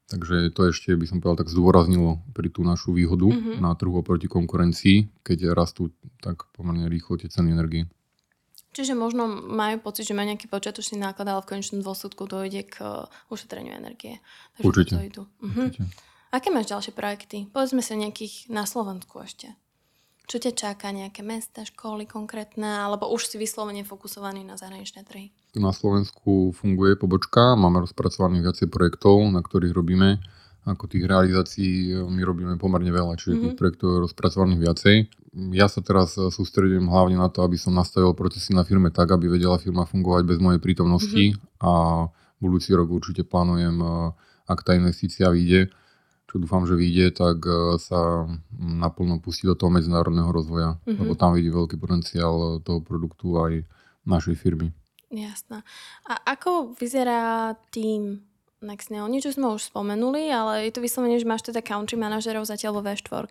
Takže 0.10 0.54
to 0.54 0.70
ešte 0.70 0.94
by 0.94 1.06
som 1.06 1.18
povedal 1.22 1.46
tak 1.46 1.54
zdôraznilo 1.54 2.22
pri 2.34 2.50
tú 2.50 2.66
našu 2.66 2.94
výhodu 2.94 3.30
mm-hmm. 3.30 3.62
na 3.62 3.74
trhu 3.78 3.94
oproti 3.94 4.26
konkurencii, 4.26 5.22
keď 5.22 5.54
rastú 5.54 5.94
tak 6.22 6.50
pomerne 6.54 6.90
rýchlo 6.90 7.18
tie 7.18 7.30
ceny 7.30 7.54
energie. 7.54 7.86
Čiže 8.70 8.94
možno 8.94 9.26
majú 9.30 9.82
pocit, 9.82 10.06
že 10.06 10.14
majú 10.14 10.34
nejaký 10.34 10.46
počiatočný 10.46 11.02
náklad, 11.02 11.26
ale 11.30 11.42
v 11.42 11.50
konečnom 11.58 11.82
dôsledku 11.82 12.30
dojde 12.30 12.70
k 12.70 12.86
uh, 12.86 13.10
ušetreniu 13.34 13.74
energie. 13.74 14.22
Takže 14.58 14.66
Určite. 14.66 14.94
To 15.18 15.26
mhm. 15.42 15.74
Určite. 15.74 15.90
Aké 16.30 16.54
máš 16.54 16.70
ďalšie 16.70 16.94
projekty? 16.94 17.50
Povedzme 17.50 17.82
sa 17.82 17.98
nejakých 17.98 18.54
na 18.54 18.70
Slovensku 18.70 19.18
ešte. 19.26 19.58
Čo 20.30 20.38
ťa 20.38 20.54
čaká? 20.54 20.94
Nejaké 20.94 21.26
mesta, 21.26 21.66
školy 21.66 22.06
konkrétne? 22.06 22.86
Alebo 22.86 23.10
už 23.10 23.26
si 23.26 23.42
vyslovene 23.42 23.82
fokusovaný 23.82 24.46
na 24.46 24.62
zahraničné 24.62 25.02
trhy? 25.02 25.34
Na 25.58 25.74
Slovensku 25.74 26.54
funguje 26.54 26.94
pobočka, 26.94 27.58
máme 27.58 27.82
rozpracovaných 27.82 28.46
viacej 28.46 28.68
projektov, 28.70 29.26
na 29.34 29.42
ktorých 29.42 29.74
robíme. 29.74 30.22
Ako 30.70 30.86
tých 30.86 31.10
realizácií 31.10 31.90
e, 31.90 32.06
my 32.06 32.22
robíme 32.22 32.54
pomerne 32.62 32.94
veľa, 32.94 33.18
čiže 33.18 33.34
mm-hmm. 33.34 33.46
tých 33.50 33.58
projektov 33.58 33.88
je 33.90 34.04
rozpracovaných 34.06 34.62
viacej. 34.62 34.96
Ja 35.58 35.66
sa 35.66 35.82
teraz 35.82 36.14
sústredím 36.14 36.94
hlavne 36.94 37.18
na 37.18 37.34
to, 37.34 37.42
aby 37.42 37.58
som 37.58 37.74
nastavil 37.74 38.14
procesy 38.14 38.54
na 38.54 38.62
firme 38.62 38.94
tak, 38.94 39.10
aby 39.10 39.26
vedela 39.26 39.58
firma 39.58 39.90
fungovať 39.90 40.30
bez 40.30 40.38
mojej 40.38 40.62
prítomnosti 40.62 41.26
mm-hmm. 41.34 41.66
a 41.66 42.06
budúci 42.38 42.78
rok 42.78 42.94
určite 42.94 43.26
plánujem, 43.26 43.82
e, 43.82 44.14
ak 44.46 44.62
tá 44.62 44.78
investícia 44.78 45.34
vyjde, 45.34 45.74
čo 46.30 46.38
dúfam, 46.38 46.62
že 46.70 46.78
vyjde, 46.78 47.18
tak 47.18 47.42
e, 47.42 47.82
sa 47.82 48.30
naplno 48.54 49.18
pustí 49.18 49.50
do 49.50 49.58
toho 49.58 49.74
medzinárodného 49.74 50.30
rozvoja, 50.30 50.78
mm-hmm. 50.86 51.02
lebo 51.02 51.18
tam 51.18 51.34
vidí 51.34 51.50
veľký 51.50 51.82
potenciál 51.82 52.62
toho 52.62 52.86
produktu 52.86 53.34
aj 53.42 53.66
našej 54.06 54.38
firmy. 54.38 54.70
Jasné. 55.10 55.66
A 56.06 56.14
ako 56.38 56.78
vyzerá 56.78 57.58
tým 57.74 58.22
Nextneo? 58.62 59.10
Niečo 59.10 59.34
sme 59.34 59.50
už 59.56 59.74
spomenuli, 59.74 60.30
ale 60.30 60.70
je 60.70 60.76
to 60.76 60.86
vyslovene, 60.86 61.18
že 61.18 61.26
máš 61.26 61.50
teda 61.50 61.66
country 61.66 61.98
manažerov 61.98 62.46
zatiaľ 62.46 62.78
vo 62.78 62.82
V4 62.86 63.26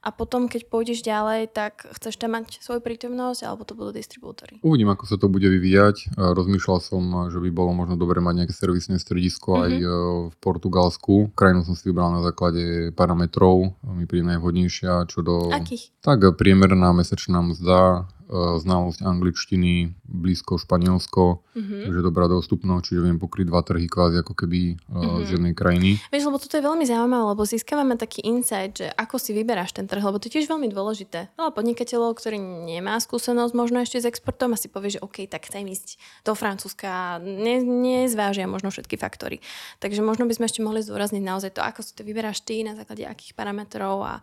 a 0.00 0.08
potom, 0.16 0.48
keď 0.48 0.64
pôjdeš 0.72 1.04
ďalej, 1.04 1.52
tak 1.52 1.84
chceš 1.92 2.16
tam 2.16 2.32
mať 2.32 2.64
svoju 2.64 2.80
prítomnosť 2.80 3.44
alebo 3.44 3.68
to 3.68 3.76
budú 3.76 3.92
distribútory? 3.92 4.56
Uvidím, 4.64 4.88
ako 4.88 5.04
sa 5.04 5.20
to 5.20 5.28
bude 5.28 5.44
vyvíjať. 5.44 6.16
Rozmýšľal 6.16 6.78
som, 6.80 7.02
že 7.28 7.36
by 7.36 7.50
bolo 7.52 7.76
možno 7.76 8.00
dobre 8.00 8.24
mať 8.24 8.44
nejaké 8.44 8.54
servisné 8.56 8.96
stredisko 8.96 9.60
mm-hmm. 9.60 9.64
aj 9.64 9.72
mhm. 9.76 9.84
e, 9.84 9.92
v 10.32 10.34
Portugalsku. 10.40 11.14
Krajinu 11.36 11.68
som 11.68 11.76
si 11.76 11.92
vybral 11.92 12.16
na 12.16 12.24
základe 12.24 12.96
parametrov, 12.96 13.76
mi 13.92 14.08
príde 14.08 14.24
najvhodnejšia, 14.32 15.04
čo 15.12 15.20
do... 15.20 15.52
Akých? 15.52 15.92
Tak 16.00 16.32
priemerná 16.40 16.96
mesačná 16.96 17.44
mzda, 17.44 18.08
znalosť 18.30 19.02
angličtiny, 19.02 19.90
blízko 20.06 20.54
Španielsko, 20.54 21.42
mm-hmm. 21.42 21.82
takže 21.90 22.00
dobrá 22.06 22.30
dostupnosť, 22.30 22.82
čiže 22.86 23.00
viem 23.02 23.18
pokryť 23.18 23.46
dva 23.50 23.60
trhy 23.66 23.90
kvázi 23.90 24.22
ako 24.22 24.34
keby 24.38 24.78
mm-hmm. 24.78 25.26
z 25.26 25.28
jednej 25.34 25.54
krajiny. 25.54 25.90
Vieš, 26.14 26.30
lebo 26.30 26.38
toto 26.38 26.54
je 26.54 26.62
veľmi 26.62 26.84
zaujímavé, 26.86 27.24
lebo 27.34 27.42
získavame 27.42 27.98
taký 27.98 28.22
insight, 28.22 28.78
že 28.78 28.86
ako 28.94 29.18
si 29.18 29.34
vyberáš 29.34 29.74
ten 29.74 29.89
trh, 29.90 30.06
lebo 30.06 30.22
to 30.22 30.30
je 30.30 30.38
tiež 30.38 30.46
veľmi 30.46 30.70
dôležité. 30.70 31.34
Veľa 31.34 31.50
podnikateľov, 31.50 32.14
ktorý 32.14 32.38
nemá 32.38 32.94
skúsenosť 33.02 33.52
možno 33.58 33.82
ešte 33.82 33.98
s 33.98 34.06
exportom, 34.06 34.54
asi 34.54 34.70
povie, 34.70 34.94
že 34.94 35.02
OK, 35.02 35.26
tak 35.26 35.50
chcem 35.50 35.66
ísť 35.66 35.98
do 36.22 36.38
Francúzska, 36.38 37.18
ne, 37.18 37.58
nezvážia 37.58 38.46
možno 38.46 38.70
všetky 38.70 38.94
faktory. 38.94 39.42
Takže 39.82 40.06
možno 40.06 40.30
by 40.30 40.38
sme 40.38 40.46
ešte 40.46 40.62
mohli 40.62 40.86
zdôrazniť 40.86 41.22
naozaj 41.26 41.50
to, 41.58 41.66
ako 41.66 41.82
si 41.82 41.98
to 41.98 42.06
vyberáš 42.06 42.46
ty, 42.46 42.62
na 42.62 42.78
základe 42.78 43.02
akých 43.02 43.34
parametrov 43.34 44.06
a, 44.06 44.14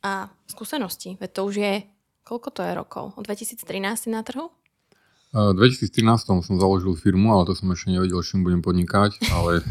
a 0.00 0.32
skúseností. 0.48 1.20
Veď 1.20 1.30
to 1.36 1.42
už 1.44 1.56
je 1.60 1.74
Koľko 2.22 2.48
to 2.54 2.62
je 2.62 2.72
rokov? 2.72 3.04
Od 3.18 3.24
2013 3.26 4.06
na 4.06 4.22
trhu? 4.22 4.48
V 5.32 5.56
2013 5.56 6.44
som 6.44 6.56
založil 6.60 6.94
firmu, 6.94 7.32
ale 7.34 7.48
to 7.48 7.56
som 7.56 7.72
ešte 7.72 7.88
nevedel, 7.88 8.20
čím 8.20 8.44
budem 8.44 8.60
podnikať, 8.60 9.16
ale 9.32 9.64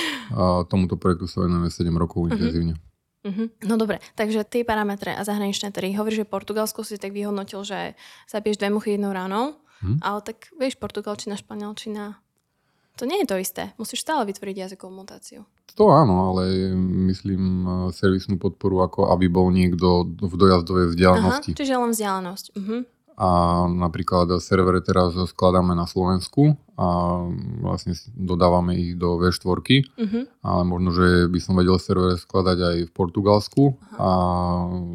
tomuto 0.70 1.00
projektu 1.00 1.26
sa 1.26 1.48
venujeme 1.48 1.72
7 1.72 1.90
rokov 1.96 2.28
uh-huh. 2.28 2.36
intenzívne. 2.36 2.76
Uh-huh. 3.28 3.52
No 3.68 3.76
dobre, 3.76 4.00
takže 4.16 4.48
tie 4.48 4.64
parametre 4.64 5.12
a 5.12 5.22
zahraničné 5.22 5.68
trhy. 5.70 5.92
Hovoríš, 5.92 6.24
že 6.24 6.30
Portugalsko 6.32 6.80
si 6.82 6.96
tak 6.96 7.12
vyhodnotil, 7.12 7.60
že 7.62 7.92
zabiješ 8.26 8.56
dve 8.56 8.72
muchy 8.72 8.96
jednou 8.96 9.12
ránou, 9.12 9.60
uh-huh. 9.60 10.00
ale 10.00 10.18
tak 10.24 10.48
vieš, 10.56 10.80
portugalčina, 10.80 11.36
španielčina, 11.36 12.16
to 12.98 13.06
nie 13.06 13.22
je 13.22 13.30
to 13.30 13.36
isté. 13.38 13.62
Musíš 13.78 14.02
stále 14.02 14.26
vytvoriť 14.26 14.56
jazykovú 14.66 14.90
mutáciu. 14.90 15.46
To 15.78 15.94
áno, 15.94 16.34
ale 16.34 16.74
myslím 17.06 17.42
e, 17.62 17.66
servisnú 17.94 18.34
podporu, 18.42 18.82
ako 18.82 19.14
aby 19.14 19.30
bol 19.30 19.54
niekto 19.54 20.02
v 20.18 20.34
dojazdovej 20.34 20.98
vzdialenosti. 20.98 21.54
Aha, 21.54 21.58
čiže 21.62 21.78
len 21.78 21.94
vzdialenosť. 21.94 22.46
Uh-huh. 22.58 22.82
A 23.18 23.66
napríklad 23.66 24.30
servery 24.38 24.78
teraz 24.78 25.18
skladáme 25.18 25.74
na 25.74 25.90
Slovensku 25.90 26.54
a 26.78 27.18
vlastne 27.58 27.98
dodávame 28.14 28.78
ich 28.78 28.94
do 28.94 29.18
V4, 29.18 29.42
uh-huh. 29.42 30.22
ale 30.46 30.62
možno, 30.62 30.94
že 30.94 31.26
by 31.26 31.38
som 31.42 31.58
vedel 31.58 31.82
server 31.82 32.14
skladať 32.14 32.58
aj 32.62 32.76
v 32.86 32.92
Portugalsku 32.94 33.74
uh-huh. 33.74 33.98
a 33.98 34.08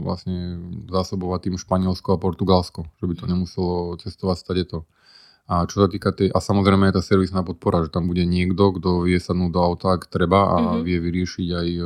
vlastne 0.08 0.56
zásobovať 0.88 1.52
tým 1.52 1.60
Španielsko 1.60 2.16
a 2.16 2.22
Portugalsko, 2.24 2.88
že 3.04 3.06
by 3.12 3.14
to 3.20 3.26
nemuselo 3.28 4.00
cestovať 4.00 4.38
stade 4.40 4.64
to. 4.72 4.88
A 5.44 5.68
čo 5.68 5.84
sa 5.84 5.92
týka 5.92 6.16
tej, 6.16 6.32
a 6.32 6.40
samozrejme 6.40 6.88
je 6.88 6.96
tá 6.96 7.04
servisná 7.04 7.44
podpora, 7.44 7.84
že 7.84 7.92
tam 7.92 8.08
bude 8.08 8.24
niekto, 8.24 8.80
kto 8.80 9.04
vie 9.04 9.20
sadnúť 9.20 9.52
do 9.52 9.60
auta, 9.60 10.00
ak 10.00 10.08
treba 10.08 10.40
a 10.48 10.56
mm-hmm. 10.56 10.84
vie 10.88 10.98
vyriešiť 11.04 11.48
aj 11.52 11.68
e, 11.68 11.84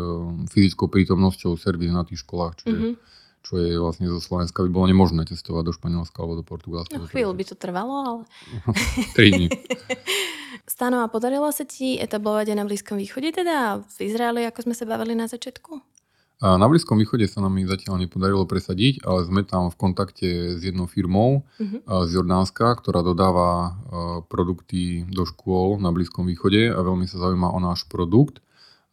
fyzickou 0.53 0.85
prítomnosťou 0.93 1.57
servis 1.57 1.89
na 1.89 2.05
tých 2.05 2.21
školách, 2.21 2.61
čiže 2.61 2.77
mm-hmm. 2.77 3.16
Čo 3.47 3.55
je 3.55 3.79
vlastne 3.79 4.11
zo 4.11 4.19
Slovenska 4.19 4.59
by 4.67 4.69
bolo 4.75 4.91
nemožné 4.91 5.23
testovať 5.23 5.63
do 5.63 5.71
Španielska 5.71 6.19
alebo 6.19 6.43
do 6.43 6.45
Portugalska. 6.45 6.99
No 6.99 7.07
chvíľu 7.07 7.31
by 7.31 7.43
to 7.47 7.55
trvalo, 7.55 7.95
ale... 8.03 8.21
3 9.15 9.31
dní. 9.31 9.47
Stano, 10.67 10.99
a 10.99 11.07
podarilo 11.07 11.47
sa 11.55 11.63
ti 11.63 11.95
etablovať 11.95 12.51
aj 12.51 12.57
na 12.59 12.67
Blízkom 12.67 12.99
východe, 12.99 13.31
teda 13.31 13.79
v 13.87 13.97
Izraeli, 14.03 14.43
ako 14.43 14.67
sme 14.67 14.75
sa 14.75 14.83
bavili 14.83 15.15
na 15.15 15.31
začiatku? 15.31 15.79
Na 16.37 16.69
Blízkom 16.69 17.01
východe 17.01 17.25
sa 17.25 17.41
nám 17.41 17.57
ich 17.57 17.65
zatiaľ 17.65 17.97
nepodarilo 17.97 18.45
presadiť, 18.45 19.01
ale 19.07 19.25
sme 19.25 19.41
tam 19.41 19.73
v 19.73 19.79
kontakte 19.79 20.53
s 20.53 20.61
jednou 20.61 20.85
firmou 20.85 21.49
uh-huh. 21.57 22.05
z 22.05 22.09
Jordánska, 22.13 22.77
ktorá 22.77 23.01
dodáva 23.01 23.73
produkty 24.29 25.01
do 25.09 25.25
škôl 25.25 25.81
na 25.81 25.89
Blízkom 25.89 26.29
východe 26.29 26.69
a 26.69 26.77
veľmi 26.77 27.09
sa 27.09 27.17
zaujíma 27.17 27.49
o 27.49 27.57
náš 27.57 27.89
produkt. 27.89 28.45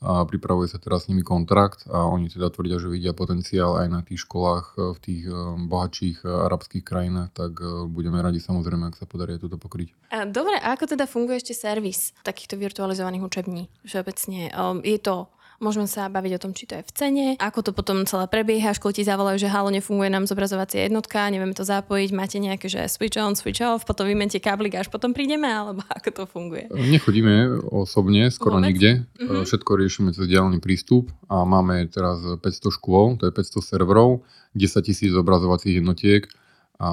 A 0.05 0.29
pripravuje 0.29 0.69
sa 0.69 0.77
teraz 0.77 1.05
s 1.05 1.09
nimi 1.09 1.25
kontrakt 1.25 1.89
a 1.89 2.05
oni 2.05 2.29
teda 2.29 2.53
tvrdia, 2.53 2.77
že 2.77 2.93
vidia 2.93 3.17
potenciál 3.17 3.81
aj 3.81 3.89
na 3.89 4.01
tých 4.05 4.29
školách 4.29 4.77
v 4.77 4.99
tých 5.01 5.25
bohatších 5.65 6.29
arabských 6.29 6.85
krajinách, 6.85 7.33
tak 7.33 7.57
budeme 7.89 8.21
radi 8.21 8.37
samozrejme, 8.37 8.93
ak 8.93 9.01
sa 9.01 9.09
podarí 9.09 9.41
toto 9.41 9.57
pokryť. 9.57 10.13
Dobre, 10.29 10.61
a 10.61 10.77
ako 10.77 10.93
teda 10.93 11.09
funguje 11.09 11.41
ešte 11.41 11.57
servis 11.57 12.13
takýchto 12.21 12.61
virtualizovaných 12.61 13.25
učební 13.25 13.73
všeobecne? 13.89 14.53
Je 14.85 14.99
to 15.01 15.33
Môžeme 15.65 15.89
sa 15.89 16.13
baviť 16.13 16.37
o 16.37 16.43
tom, 16.45 16.53
či 16.53 16.69
to 16.69 16.77
je 16.77 16.85
v 16.85 16.93
cene, 16.93 17.27
ako 17.41 17.65
to 17.65 17.71
potom 17.73 18.05
celé 18.05 18.29
prebieha, 18.29 18.77
školy 18.77 19.01
ti 19.01 19.03
zavolajú, 19.09 19.41
že 19.41 19.49
halo, 19.49 19.73
nefunguje 19.73 20.13
nám 20.13 20.29
zobrazovacia 20.29 20.85
jednotka, 20.85 21.33
nevieme 21.33 21.57
to 21.57 21.65
zapojiť, 21.65 22.11
máte 22.13 22.37
nejaké, 22.37 22.69
že 22.69 22.85
switch 22.85 23.17
on, 23.17 23.33
switch 23.33 23.65
off, 23.65 23.89
potom 23.89 24.05
vymente 24.05 24.37
káblik, 24.37 24.77
až 24.77 24.93
potom 24.93 25.17
prídeme, 25.17 25.49
alebo 25.49 25.81
ako 25.97 26.09
to 26.13 26.23
funguje? 26.29 26.69
Nechodíme 26.69 27.65
osobne, 27.73 28.29
skoro 28.29 28.61
Vôbec? 28.61 28.77
nikde. 28.77 28.91
Mm-hmm. 29.17 29.49
Všetko 29.49 29.71
riešime 29.81 30.11
cez 30.13 30.29
diálny 30.29 30.61
prístup 30.61 31.09
a 31.33 31.49
máme 31.49 31.89
teraz 31.89 32.21
500 32.21 32.45
škôl, 32.77 33.17
to 33.17 33.25
je 33.25 33.33
500 33.33 33.65
serverov, 33.65 34.21
10 34.53 34.85
tisíc 34.85 35.09
zobrazovacích 35.17 35.81
jednotiek 35.81 36.29
a 36.75 36.91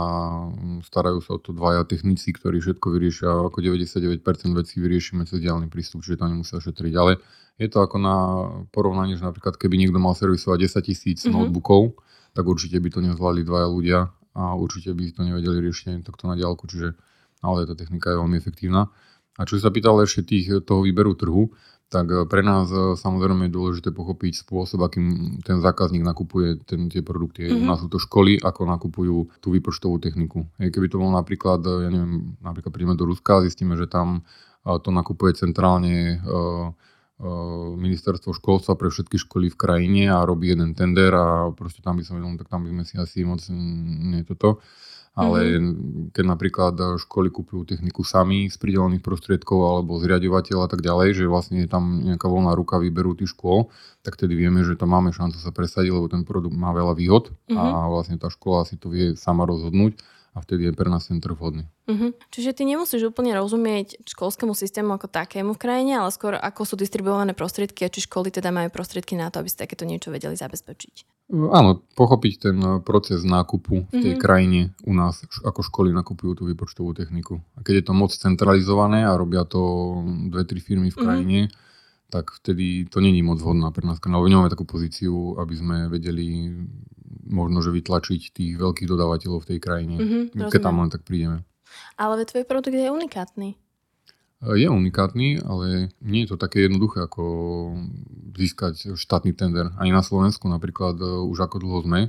starajú 0.85 1.25
sa 1.25 1.35
o 1.35 1.39
to 1.41 1.57
dvaja 1.57 1.81
technici, 1.89 2.29
ktorí 2.29 2.61
všetko 2.61 2.87
vyriešia, 2.93 3.49
ako 3.49 3.57
99% 3.65 4.21
vecí 4.53 4.77
vyriešime 4.77 5.25
cez 5.25 5.41
diálny 5.41 5.73
prístup, 5.73 6.05
čiže 6.05 6.21
to 6.21 6.29
nemusia 6.29 6.61
šetriť. 6.61 6.93
Ale 6.93 7.17
je 7.57 7.65
to 7.65 7.81
ako 7.81 7.97
na 7.97 8.17
porovnanie, 8.69 9.17
že 9.17 9.25
napríklad 9.25 9.57
keby 9.57 9.81
niekto 9.81 9.97
mal 9.97 10.13
servisovať 10.13 10.85
10 10.85 10.85
tisíc 10.85 11.19
mm-hmm. 11.25 11.33
notebookov, 11.33 11.97
tak 12.37 12.45
určite 12.45 12.77
by 12.77 12.89
to 12.93 12.99
nezvládli 13.01 13.41
dvaja 13.41 13.67
ľudia 13.67 13.99
a 14.37 14.53
určite 14.53 14.93
by 14.93 15.03
to 15.17 15.21
nevedeli 15.25 15.57
riešiť 15.65 15.85
ani 15.91 16.01
takto 16.05 16.29
na 16.29 16.37
diálku, 16.37 16.69
čiže 16.69 16.93
naozaj 17.41 17.73
tá 17.73 17.75
technika 17.75 18.13
je 18.13 18.21
veľmi 18.21 18.37
efektívna. 18.37 18.93
A 19.39 19.41
čo 19.49 19.57
sa 19.57 19.73
pýtal 19.73 19.97
ešte 20.05 20.21
tých, 20.29 20.61
toho 20.61 20.85
výberu 20.85 21.17
trhu, 21.17 21.49
tak 21.91 22.07
e, 22.07 22.23
pre 22.23 22.39
nás 22.39 22.71
e, 22.71 22.95
samozrejme 22.95 23.51
je 23.51 23.53
dôležité 23.53 23.91
pochopiť 23.91 24.47
spôsob, 24.47 24.87
akým 24.87 25.37
ten 25.43 25.59
zákazník 25.59 26.07
nakupuje 26.07 26.63
ten, 26.63 26.87
tie 26.87 27.03
produkty. 27.03 27.51
Mm-hmm. 27.51 27.61
U 27.61 27.65
nás 27.67 27.83
sú 27.83 27.91
to 27.91 27.99
školy, 27.99 28.39
ako 28.39 28.63
nakupujú 28.63 29.43
tú 29.43 29.51
výpočtovú 29.51 29.99
techniku. 29.99 30.47
Keby 30.55 30.87
to 30.87 31.03
bolo 31.03 31.11
napríklad, 31.11 31.59
e, 31.67 31.71
ja 31.85 31.89
neviem, 31.91 32.39
napríklad 32.39 32.71
prídeme 32.71 32.95
do 32.95 33.03
Ruska 33.03 33.43
a 33.43 33.43
zistíme, 33.43 33.75
že 33.75 33.91
tam 33.91 34.23
to 34.61 34.93
nakupuje 34.93 35.33
centrálne 35.33 36.21
ministerstvo 37.81 38.29
školstva 38.29 38.77
pre 38.77 38.93
všetky 38.93 39.17
školy 39.17 39.49
v 39.49 39.57
krajine 39.57 40.03
a 40.13 40.21
robí 40.21 40.53
jeden 40.53 40.77
tender 40.77 41.09
a 41.17 41.49
proste 41.49 41.81
tam 41.81 41.97
by 41.97 42.05
som 42.05 42.21
vedel, 42.21 42.37
tak 42.37 42.45
tam 42.45 42.61
by 42.65 42.69
sme 42.69 42.83
si 42.85 42.93
asi 43.01 43.25
moc 43.25 43.41
nie 43.49 44.21
toto. 44.21 44.61
Ale 45.11 45.59
mm-hmm. 45.59 46.15
keď 46.15 46.23
napríklad 46.23 46.75
školy 47.03 47.27
kupujú 47.35 47.67
techniku 47.67 48.07
sami 48.07 48.47
z 48.47 48.55
pridelených 48.55 49.03
prostriedkov 49.03 49.59
alebo 49.59 49.99
zriadovateľ 49.99 50.57
a 50.63 50.69
tak 50.71 50.79
ďalej, 50.79 51.19
že 51.19 51.25
vlastne 51.27 51.59
je 51.59 51.67
tam 51.67 51.99
nejaká 52.07 52.31
voľná 52.31 52.55
ruka 52.55 52.79
výberu 52.79 53.11
tých 53.11 53.35
škôl, 53.35 53.67
tak 54.07 54.15
tedy 54.15 54.39
vieme, 54.39 54.63
že 54.63 54.79
tam 54.79 54.95
máme 54.95 55.11
šancu 55.11 55.35
sa 55.35 55.51
presadiť, 55.51 55.91
lebo 55.91 56.07
ten 56.07 56.23
produkt 56.23 56.55
má 56.55 56.71
veľa 56.71 56.95
výhod 56.95 57.35
mm-hmm. 57.51 57.59
a 57.59 57.91
vlastne 57.91 58.15
tá 58.15 58.31
škola 58.31 58.63
si 58.63 58.79
to 58.79 58.87
vie 58.87 59.19
sama 59.19 59.43
rozhodnúť 59.43 59.99
a 60.31 60.39
vtedy 60.39 60.71
je 60.71 60.71
pre 60.71 60.87
nás 60.87 61.11
ten 61.11 61.19
trh 61.19 61.35
vhodný. 61.35 61.67
Uh-huh. 61.91 62.15
Čiže 62.31 62.55
ty 62.55 62.63
nemusíš 62.63 63.11
úplne 63.11 63.35
rozumieť 63.35 63.99
školskému 64.07 64.55
systému 64.55 64.95
ako 64.95 65.11
takému 65.11 65.51
v 65.55 65.59
krajine, 65.59 65.99
ale 65.99 66.07
skôr 66.15 66.39
ako 66.39 66.63
sú 66.63 66.75
distribuované 66.79 67.35
prostriedky 67.35 67.83
a 67.83 67.91
či 67.91 68.07
školy 68.07 68.31
teda 68.31 68.47
majú 68.47 68.71
prostriedky 68.71 69.19
na 69.19 69.27
to, 69.27 69.43
aby 69.43 69.51
si 69.51 69.59
takéto 69.59 69.83
niečo 69.83 70.07
vedeli 70.07 70.39
zabezpečiť. 70.39 71.27
Áno, 71.31 71.83
pochopiť 71.95 72.33
ten 72.39 72.57
eh, 72.59 72.79
proces 72.79 73.27
nákupu 73.27 73.91
v 73.91 73.95
tej 73.99 74.13
uh-huh. 74.15 74.23
krajine 74.23 74.71
u 74.87 74.95
nás, 74.95 75.19
ako 75.43 75.67
školy 75.67 75.91
nakupujú 75.91 76.39
tú 76.39 76.43
výpočtovú 76.47 76.95
techniku. 76.95 77.43
A 77.59 77.63
keď 77.63 77.83
je 77.83 77.85
to 77.91 77.93
moc 77.95 78.11
centralizované 78.15 79.03
a 79.03 79.19
robia 79.19 79.43
to 79.43 79.59
dve, 80.31 80.47
tri 80.47 80.63
firmy 80.63 80.91
v 80.91 80.99
krajine, 80.99 81.39
uh-huh 81.47 81.69
tak 82.11 82.27
vtedy 82.43 82.85
to 82.91 82.99
není 82.99 83.23
moc 83.23 83.39
vhodná 83.39 83.71
pre 83.71 83.87
nás. 83.87 84.03
Lebo 84.03 84.27
nemáme 84.27 84.51
takú 84.51 84.67
pozíciu, 84.67 85.39
aby 85.39 85.55
sme 85.55 85.77
vedeli 85.87 86.51
možno, 87.27 87.59
že 87.61 87.75
vytlačiť 87.75 88.31
tých 88.31 88.53
veľkých 88.57 88.87
dodávateľov 88.87 89.43
v 89.43 89.49
tej 89.55 89.59
krajine, 89.59 89.95
mm-hmm, 89.97 90.49
keď 90.51 90.61
tam 90.61 90.81
len 90.81 90.89
tak 90.89 91.03
prídeme. 91.03 91.43
Ale 91.95 92.23
tvoj 92.27 92.43
produkt 92.43 92.75
je 92.75 92.91
unikátny. 92.91 93.55
E, 94.41 94.47
je 94.57 94.67
unikátny, 94.67 95.39
ale 95.45 95.93
nie 96.01 96.25
je 96.25 96.35
to 96.35 96.37
také 96.41 96.65
jednoduché, 96.67 97.05
ako 97.05 97.23
získať 98.35 98.97
štátny 98.97 99.31
tender. 99.37 99.69
Ani 99.77 99.93
na 99.93 100.01
Slovensku 100.01 100.49
napríklad 100.49 100.97
e, 100.97 101.05
už 101.05 101.37
ako 101.45 101.57
dlho 101.61 101.79
sme 101.85 102.01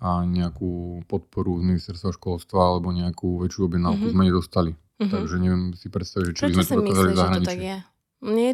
a 0.00 0.24
nejakú 0.24 1.04
podporu 1.04 1.60
z 1.60 1.62
ministerstva 1.76 2.16
školstva 2.16 2.60
alebo 2.76 2.88
nejakú 2.88 3.40
väčšiu 3.44 3.68
objednávku 3.68 4.08
mm-hmm. 4.08 4.16
sme 4.16 4.28
nedostali. 4.28 4.72
Mm-hmm. 4.76 5.12
Takže 5.12 5.34
neviem 5.40 5.64
si 5.76 5.86
predstaviť, 5.88 6.32
či 6.36 6.42
Prečo 6.44 6.58
by 6.60 6.64
sme 6.64 6.76
to 6.76 6.80
dokázali 6.84 7.12
v 7.12 7.16
zahraničí. 7.16 7.40
Že 7.40 7.48
to 7.48 7.52
tak 7.52 7.60
je? 7.64 7.78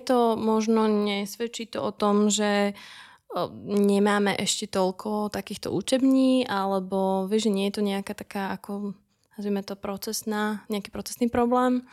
To 0.07 0.19
možno 0.39 0.83
nesvedčí 0.87 1.65
to 1.67 1.79
o 1.83 1.91
tom, 1.91 2.31
že 2.31 2.79
nemáme 3.67 4.33
ešte 4.37 4.67
toľko 4.67 5.29
takýchto 5.29 5.69
učební, 5.73 6.49
alebo 6.49 7.29
vieš, 7.29 7.49
že 7.49 7.55
nie 7.55 7.67
je 7.69 7.75
to 7.77 7.83
nejaká 7.85 8.13
taká 8.17 8.57
ako 8.57 8.97
nazvime 9.37 9.61
to 9.61 9.77
procesná, 9.77 10.65
nejaký 10.73 10.89
procesný 10.89 11.29
problém? 11.29 11.85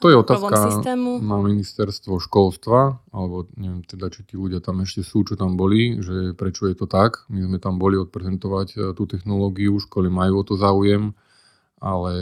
To 0.00 0.08
je 0.08 0.16
otázka 0.16 0.72
systému. 0.72 1.20
na 1.20 1.36
ministerstvo 1.36 2.16
školstva, 2.16 3.04
alebo 3.12 3.44
neviem 3.60 3.84
teda, 3.84 4.08
či 4.08 4.24
tí 4.24 4.40
ľudia 4.40 4.64
tam 4.64 4.80
ešte 4.80 5.04
sú, 5.04 5.22
čo 5.22 5.36
tam 5.36 5.60
boli, 5.60 6.00
že 6.00 6.32
prečo 6.32 6.64
je 6.66 6.74
to 6.74 6.88
tak. 6.88 7.28
My 7.28 7.44
sme 7.44 7.60
tam 7.60 7.76
boli 7.76 8.00
odprezentovať 8.00 8.68
e, 8.74 8.76
tú 8.96 9.04
technológiu, 9.04 9.76
školy 9.76 10.08
majú 10.08 10.40
o 10.40 10.44
to 10.48 10.56
záujem, 10.56 11.12
ale 11.78 12.14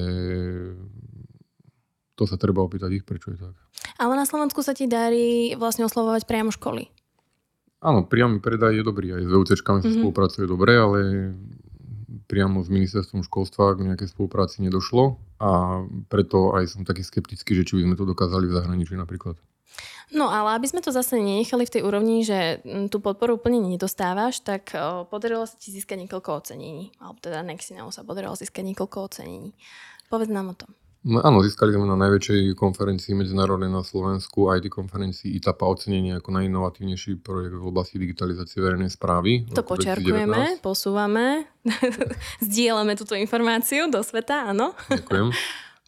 to 2.18 2.26
sa 2.26 2.34
treba 2.34 2.66
opýtať 2.66 3.00
ich, 3.00 3.04
prečo 3.06 3.32
je 3.32 3.38
tak. 3.38 3.54
Ale 4.02 4.18
na 4.18 4.26
Slovensku 4.26 4.60
sa 4.66 4.74
ti 4.74 4.90
darí 4.90 5.54
vlastne 5.54 5.86
oslovovať 5.86 6.26
priamo 6.26 6.50
školy. 6.50 6.95
Áno, 7.84 8.08
priamy 8.08 8.40
predaj 8.40 8.80
je 8.80 8.84
dobrý, 8.84 9.12
aj 9.12 9.28
s 9.28 9.30
VUCčkami 9.30 9.80
sa 9.80 9.88
mm-hmm. 9.88 10.00
spolupracuje 10.00 10.44
dobre, 10.48 10.72
ale 10.80 10.98
priamo 12.26 12.64
s 12.64 12.72
ministerstvom 12.72 13.22
školstva 13.22 13.76
k 13.76 13.86
nejakej 13.92 14.10
spolupráci 14.10 14.64
nedošlo 14.64 15.20
a 15.38 15.82
preto 16.10 16.56
aj 16.56 16.72
som 16.72 16.82
taký 16.82 17.06
skeptický, 17.06 17.54
že 17.54 17.66
či 17.68 17.72
by 17.78 17.82
sme 17.86 17.94
to 17.94 18.08
dokázali 18.08 18.48
v 18.50 18.56
zahraničí 18.56 18.96
napríklad. 18.98 19.38
No 20.14 20.30
ale 20.30 20.54
aby 20.54 20.70
sme 20.70 20.80
to 20.80 20.94
zase 20.94 21.18
nenechali 21.18 21.66
v 21.66 21.72
tej 21.78 21.82
úrovni, 21.82 22.22
že 22.22 22.62
tú 22.88 23.02
podporu 23.02 23.42
úplne 23.42 23.58
nedostávaš, 23.58 24.38
tak 24.38 24.70
podarilo 25.10 25.42
sa 25.44 25.58
ti 25.58 25.74
získať 25.74 26.06
niekoľko 26.06 26.30
ocenení. 26.46 26.94
Alebo 27.02 27.18
teda 27.18 27.42
Nexinau 27.42 27.90
sa 27.90 28.06
podarilo 28.06 28.38
získať 28.38 28.62
niekoľko 28.70 28.98
ocenení. 29.02 29.50
Povedz 30.06 30.30
nám 30.30 30.54
o 30.54 30.58
tom. 30.58 30.70
No, 31.06 31.22
áno, 31.22 31.38
získali 31.38 31.70
sme 31.70 31.86
na 31.86 31.94
najväčšej 31.94 32.58
konferencii 32.58 33.14
medzinárodnej 33.14 33.70
na 33.70 33.86
Slovensku, 33.86 34.50
IT 34.50 34.66
konferencii 34.66 35.38
ITAPA 35.38 35.62
ocenenie 35.62 36.18
ako 36.18 36.34
najinovatívnejší 36.34 37.22
projekt 37.22 37.54
v 37.54 37.62
oblasti 37.62 38.02
digitalizácie 38.02 38.58
verejnej 38.58 38.90
správy. 38.90 39.46
To 39.54 39.62
počerkujeme, 39.62 40.58
posúvame, 40.58 41.46
zdieľame 42.50 42.98
túto 42.98 43.14
informáciu 43.14 43.86
do 43.86 44.02
sveta, 44.02 44.50
áno. 44.50 44.74
Ďakujem. 44.90 45.30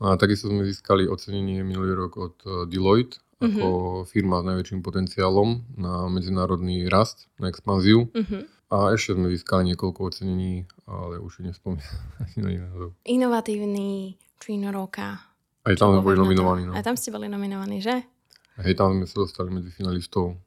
A 0.07 0.15
takisto 0.15 0.55
sme 0.55 0.63
získali 0.63 1.11
ocenenie 1.11 1.67
minulý 1.67 1.99
rok 1.99 2.13
od 2.15 2.37
eh, 2.47 2.51
Deloitte 2.71 3.19
ako 3.39 4.03
uh-huh. 4.03 4.07
firma 4.07 4.43
s 4.43 4.51
najväčším 4.51 4.83
potenciálom 4.83 5.79
na 5.79 6.11
medzinárodný 6.11 6.91
rast, 6.91 7.31
na 7.39 7.47
expanziu. 7.47 8.11
Uh-huh. 8.11 8.43
A 8.71 8.99
ešte 8.99 9.15
sme 9.15 9.31
získali 9.31 9.63
niekoľko 9.75 10.11
ocenení, 10.11 10.67
ale 10.91 11.23
už 11.23 11.47
nespomínam. 11.47 11.87
Inovatívny 13.07 14.19
Číno 14.39 14.73
roka. 14.73 15.19
Aj 15.67 15.75
tam 15.77 15.93
sme 15.93 16.01
boli 16.01 16.17
nominovaní. 16.17 16.65
No. 16.65 16.73
Aj 16.73 16.83
tam 16.87 16.97
ste 16.97 17.13
boli 17.13 17.29
nominovaní, 17.29 17.83
že? 17.85 18.07
Hej, 18.59 18.75
tam 18.79 18.97
sme 18.97 19.07
sa 19.07 19.17
dostali 19.23 19.53
medzi 19.53 19.71
finalistov. 19.71 20.39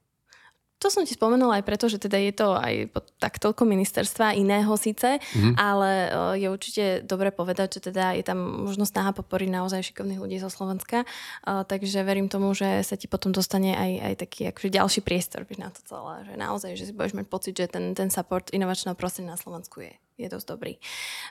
To 0.81 0.89
som 0.89 1.05
ti 1.05 1.13
spomenula 1.13 1.61
aj 1.61 1.65
preto, 1.69 1.85
že 1.85 2.01
teda 2.01 2.17
je 2.17 2.33
to 2.33 2.57
aj 2.57 2.89
tak 3.21 3.37
toľko 3.37 3.69
ministerstva 3.69 4.33
iného 4.33 4.73
síce, 4.81 5.21
mm-hmm. 5.21 5.53
ale 5.53 6.09
je 6.41 6.47
určite 6.49 6.83
dobre 7.05 7.29
povedať, 7.29 7.77
že 7.77 7.93
teda 7.93 8.17
je 8.17 8.25
tam 8.25 8.65
možno 8.65 8.89
snaha 8.89 9.13
podporiť 9.13 9.45
naozaj 9.53 9.93
šikovných 9.93 10.17
ľudí 10.17 10.41
zo 10.41 10.49
Slovenska, 10.49 11.05
takže 11.45 12.01
verím 12.01 12.33
tomu, 12.33 12.57
že 12.57 12.81
sa 12.81 12.97
ti 12.97 13.05
potom 13.05 13.29
dostane 13.29 13.77
aj, 13.77 13.91
aj 14.09 14.13
taký 14.25 14.41
akože 14.49 14.73
ďalší 14.73 15.05
priestor 15.05 15.45
na 15.61 15.69
to 15.69 15.85
celé, 15.85 16.25
že 16.25 16.33
naozaj, 16.33 16.71
že 16.73 16.89
si 16.89 16.97
budeš 16.97 17.13
mať 17.13 17.27
pocit, 17.29 17.53
že 17.53 17.69
ten, 17.69 17.93
ten 17.93 18.09
support 18.09 18.49
inovačného 18.49 18.97
prostredia 18.97 19.37
na 19.37 19.37
Slovensku 19.37 19.85
je, 19.85 19.93
je 20.17 20.33
dosť 20.33 20.45
dobrý. 20.49 20.81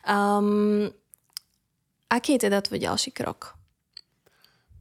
Um, 0.06 0.94
Aký 2.10 2.34
je 2.34 2.50
teda 2.50 2.58
tvoj 2.58 2.82
ďalší 2.82 3.14
krok? 3.14 3.54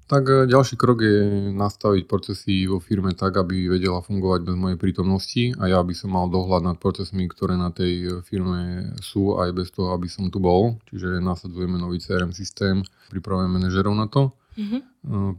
Tak 0.09 0.25
e, 0.25 0.49
ďalší 0.49 0.73
krok 0.73 1.05
je 1.05 1.53
nastaviť 1.53 2.09
procesy 2.09 2.65
vo 2.65 2.81
firme 2.81 3.13
tak, 3.13 3.37
aby 3.37 3.69
vedela 3.69 4.01
fungovať 4.01 4.41
bez 4.41 4.55
mojej 4.57 4.77
prítomnosti 4.81 5.43
a 5.61 5.69
ja 5.69 5.79
by 5.85 5.93
som 5.93 6.17
mal 6.17 6.25
dohľad 6.25 6.65
nad 6.65 6.77
procesmi, 6.81 7.29
ktoré 7.29 7.53
na 7.53 7.69
tej 7.69 7.93
e, 8.01 8.07
firme 8.25 8.89
sú 9.05 9.37
aj 9.37 9.53
bez 9.53 9.69
toho, 9.69 9.93
aby 9.93 10.09
som 10.09 10.33
tu 10.33 10.41
bol. 10.41 10.81
Čiže 10.89 11.21
nasadzujeme 11.21 11.77
nový 11.77 12.01
CRM 12.01 12.33
systém, 12.33 12.81
pripravujeme 13.13 13.61
manažerov 13.61 13.93
na 13.93 14.09
to. 14.09 14.33
Mm-hmm. 14.57 14.81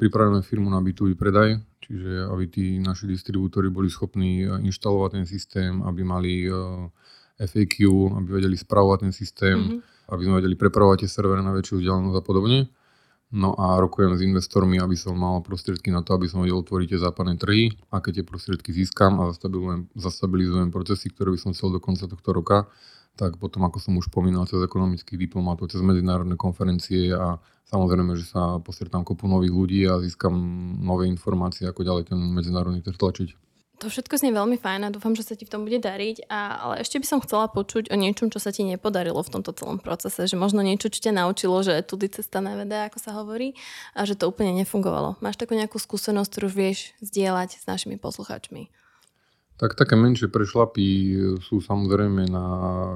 Pripravujeme 0.01 0.41
firmu 0.41 0.73
na 0.73 0.81
B2B 0.81 1.13
predaj, 1.13 1.59
čiže 1.85 2.25
aby 2.31 2.45
tí 2.49 2.81
naši 2.81 3.05
distribútori 3.11 3.69
boli 3.69 3.93
schopní 3.93 4.49
inštalovať 4.49 5.11
ten 5.21 5.27
systém, 5.29 5.83
aby 5.85 6.01
mali 6.01 6.49
FAQ, 7.37 7.77
aby 8.17 8.29
vedeli 8.41 8.57
spravovať 8.57 8.99
ten 9.05 9.13
systém. 9.13 9.59
Mm-hmm 9.59 10.00
aby 10.11 10.23
sme 10.27 10.43
vedeli 10.43 10.59
prepravovať 10.59 11.07
tie 11.07 11.11
servery 11.11 11.41
na 11.41 11.55
väčšiu 11.55 11.81
vzdialenosť 11.81 12.19
a 12.19 12.25
podobne. 12.27 12.59
No 13.31 13.55
a 13.55 13.79
rokujem 13.79 14.19
s 14.19 14.27
investormi, 14.27 14.83
aby 14.83 14.99
som 14.99 15.15
mal 15.15 15.39
prostriedky 15.39 15.95
na 15.95 16.03
to, 16.03 16.19
aby 16.19 16.27
som 16.27 16.43
vedel 16.43 16.59
otvoriť 16.67 16.87
tie 16.91 16.99
západné 16.99 17.39
trhy 17.39 17.71
a 17.95 18.03
keď 18.03 18.21
tie 18.21 18.25
prostriedky 18.27 18.75
získam 18.75 19.23
a 19.23 19.31
zastabilizujem, 19.31 19.87
zastabilizujem 19.95 20.69
procesy, 20.75 21.15
ktoré 21.15 21.31
by 21.31 21.39
som 21.39 21.55
chcel 21.55 21.71
do 21.71 21.79
konca 21.79 22.11
tohto 22.11 22.31
roka, 22.35 22.67
tak 23.15 23.39
potom, 23.39 23.63
ako 23.71 23.79
som 23.79 23.95
už 23.95 24.11
spomínal, 24.11 24.51
cez 24.51 24.59
ekonomických 24.59 25.15
diplomatov, 25.31 25.71
cez 25.71 25.79
medzinárodné 25.79 26.35
konferencie 26.35 27.15
a 27.15 27.39
samozrejme, 27.71 28.19
že 28.19 28.27
sa 28.27 28.59
postretám 28.59 29.07
kopu 29.07 29.31
nových 29.31 29.55
ľudí 29.55 29.81
a 29.87 30.03
získam 30.03 30.35
nové 30.83 31.07
informácie, 31.07 31.71
ako 31.71 31.87
ďalej 31.87 32.11
ten 32.11 32.19
medzinárodný 32.19 32.83
trh 32.83 32.99
tlačiť. 32.99 33.50
To 33.81 33.89
všetko 33.89 34.21
znie 34.21 34.37
veľmi 34.37 34.61
fajn 34.61 34.85
a 34.85 34.93
dúfam, 34.93 35.17
že 35.17 35.25
sa 35.25 35.33
ti 35.33 35.49
v 35.49 35.57
tom 35.57 35.65
bude 35.65 35.81
dariť, 35.81 36.29
a, 36.29 36.69
ale 36.69 36.75
ešte 36.85 37.01
by 37.01 37.07
som 37.09 37.25
chcela 37.25 37.49
počuť 37.49 37.89
o 37.89 37.97
niečom, 37.97 38.29
čo 38.29 38.37
sa 38.37 38.53
ti 38.53 38.61
nepodarilo 38.61 39.17
v 39.25 39.33
tomto 39.33 39.57
celom 39.57 39.81
procese, 39.81 40.29
že 40.29 40.37
možno 40.37 40.61
niečo, 40.61 40.93
čo 40.93 41.09
ťa 41.09 41.17
naučilo, 41.17 41.65
že 41.65 41.81
tudy 41.81 42.13
cesta 42.13 42.45
nevedá, 42.45 42.93
ako 42.93 42.99
sa 43.01 43.17
hovorí, 43.17 43.57
a 43.97 44.05
že 44.05 44.21
to 44.21 44.29
úplne 44.29 44.53
nefungovalo. 44.53 45.17
Máš 45.25 45.41
takú 45.41 45.57
nejakú 45.57 45.81
skúsenosť, 45.81 46.29
ktorú 46.29 46.49
vieš 46.53 46.93
zdieľať 47.01 47.57
s 47.57 47.65
našimi 47.65 47.97
poslucháčmi? 47.97 48.69
Tak 49.57 49.77
také 49.77 49.97
menšie 49.97 50.29
prešlapy 50.29 51.17
sú 51.41 51.65
samozrejme 51.65 52.29
na 52.29 52.47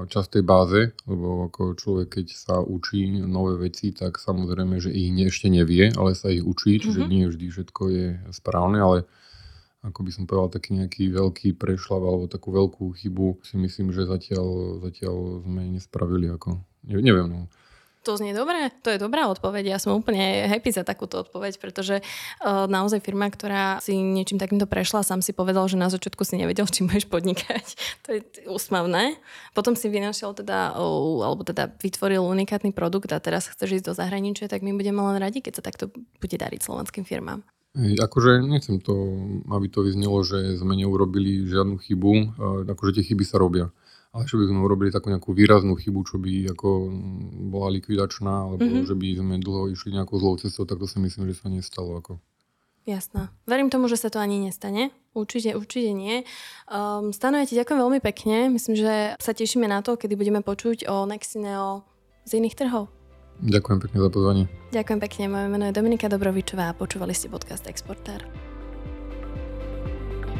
častej 0.09 0.45
báze, 0.45 0.93
lebo 1.09 1.49
ako 1.49 1.77
človek, 1.77 2.21
keď 2.21 2.27
sa 2.33 2.57
učí 2.61 3.21
nové 3.25 3.69
veci, 3.69 3.89
tak 3.89 4.21
samozrejme, 4.21 4.77
že 4.77 4.93
ich 4.93 5.13
ešte 5.17 5.49
nevie, 5.49 5.93
ale 5.97 6.13
sa 6.13 6.29
ich 6.29 6.45
učí, 6.45 6.77
čiže 6.77 7.05
mm-hmm. 7.05 7.13
nie 7.13 7.25
vždy 7.25 7.45
všetko 7.49 7.81
je 7.89 8.07
správne, 8.33 8.81
ale 8.81 8.97
ako 9.85 9.99
by 10.01 10.11
som 10.11 10.23
povedal, 10.25 10.57
taký 10.57 10.73
nejaký 10.73 11.13
veľký 11.13 11.49
prešlav 11.61 12.01
alebo 12.01 12.25
takú 12.25 12.49
veľkú 12.49 12.89
chybu 12.97 13.45
si 13.45 13.55
myslím, 13.61 13.93
že 13.93 14.09
zatiaľ, 14.09 14.81
zatiaľ 14.81 15.45
sme 15.45 15.61
nespravili. 15.77 16.33
Ako, 16.33 16.57
neviem, 16.89 17.29
no. 17.29 17.45
To 18.05 18.21
znie 18.21 18.37
dobre, 18.37 18.69
to 18.85 18.93
je 18.93 19.01
dobrá 19.01 19.25
odpoveď. 19.33 19.65
Ja 19.65 19.77
som 19.81 19.97
úplne 19.97 20.45
happy 20.45 20.69
za 20.69 20.85
takúto 20.85 21.25
odpoveď, 21.25 21.57
pretože 21.57 22.05
uh, 22.05 22.69
naozaj 22.69 23.01
firma, 23.01 23.25
ktorá 23.33 23.81
si 23.81 23.97
niečím 23.97 24.37
takýmto 24.37 24.69
prešla, 24.69 25.01
sám 25.01 25.25
si 25.25 25.33
povedal, 25.33 25.65
že 25.65 25.73
na 25.73 25.89
začiatku 25.89 26.21
si 26.21 26.37
nevedel, 26.37 26.69
čím 26.73 26.85
budeš 26.85 27.09
podnikať. 27.09 27.65
to 28.05 28.09
je 28.13 28.19
úsmavné. 28.45 29.17
Potom 29.57 29.73
si 29.73 29.89
vynašiel 29.89 30.37
teda, 30.37 30.77
uh, 30.77 31.25
alebo 31.25 31.41
teda 31.41 31.73
vytvoril 31.81 32.21
unikátny 32.21 32.77
produkt 32.77 33.09
a 33.09 33.17
teraz 33.17 33.49
chceš 33.49 33.81
ísť 33.81 33.85
do 33.89 33.97
zahraničia, 33.97 34.45
tak 34.45 34.61
my 34.61 34.77
budeme 34.77 35.01
len 35.01 35.17
radi, 35.17 35.41
keď 35.41 35.57
sa 35.57 35.63
takto 35.65 35.89
bude 36.21 36.37
dariť 36.37 36.61
slovenským 36.61 37.09
firmám. 37.09 37.41
Akože 37.75 38.39
nechcem 38.47 38.79
to, 38.79 38.95
aby 39.51 39.67
to 39.67 39.83
vyznelo, 39.83 40.23
že 40.23 40.55
sme 40.55 40.79
neurobili 40.79 41.43
žiadnu 41.43 41.75
chybu, 41.75 42.39
akože 42.71 42.99
tie 42.99 43.03
chyby 43.11 43.27
sa 43.27 43.35
robia. 43.35 43.67
Ale 44.15 44.23
že 44.31 44.39
by 44.39 44.47
sme 44.47 44.63
urobili 44.63 44.95
takú 44.95 45.11
nejakú 45.11 45.35
výraznú 45.35 45.75
chybu, 45.75 45.99
čo 46.07 46.15
by 46.15 46.55
ako 46.55 46.87
bola 47.51 47.67
likvidačná, 47.75 48.47
alebo 48.47 48.63
mm-hmm. 48.63 48.87
že 48.87 48.95
by 48.95 49.07
sme 49.19 49.35
dlho 49.43 49.67
išli 49.75 49.91
nejakou 49.91 50.15
zlou 50.23 50.39
cestou, 50.39 50.63
tak 50.63 50.79
to 50.79 50.87
si 50.87 51.03
myslím, 51.03 51.27
že 51.27 51.35
sa 51.35 51.51
nestalo. 51.51 51.99
Ako. 51.99 52.23
Jasná. 52.87 53.35
Verím 53.43 53.67
tomu, 53.67 53.91
že 53.91 53.99
sa 53.99 54.07
to 54.07 54.23
ani 54.23 54.39
nestane. 54.39 54.95
Určite, 55.11 55.59
určite 55.59 55.91
nie. 55.91 56.23
Um, 56.71 57.11
Stano, 57.11 57.35
ja 57.35 57.49
ti 57.49 57.59
ďakujem 57.59 57.75
veľmi 57.75 57.99
pekne. 57.99 58.47
Myslím, 58.55 58.79
že 58.79 59.19
sa 59.19 59.35
tešíme 59.35 59.67
na 59.67 59.83
to, 59.83 59.99
kedy 59.99 60.15
budeme 60.15 60.39
počuť 60.39 60.87
o 60.87 61.03
Nexineo 61.03 61.83
z 62.23 62.39
iných 62.39 62.55
trhov. 62.55 62.94
Ďakujem 63.43 63.79
pekne 63.83 63.99
za 63.99 64.09
pozvanie. 64.11 64.47
Ďakujem 64.71 64.99
pekne, 65.03 65.23
moje 65.27 65.47
meno 65.51 65.65
je 65.67 65.75
Dominika 65.75 66.07
Dobrovičová 66.07 66.71
a 66.71 66.77
počúvali 66.77 67.11
ste 67.11 67.27
podcast 67.27 67.67
Exporter. 67.67 68.23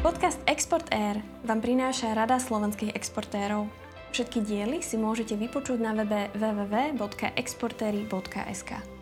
Podcast 0.00 0.40
Export 0.46 0.86
Air 0.94 1.18
vám 1.42 1.58
prináša 1.58 2.14
Rada 2.14 2.38
slovenských 2.38 2.94
exportérov. 2.94 3.66
Všetky 4.14 4.38
diely 4.40 4.80
si 4.80 4.96
môžete 4.96 5.34
vypočuť 5.34 5.82
na 5.82 5.90
webe 5.92 6.30
www.exportery.sk. 6.38 8.95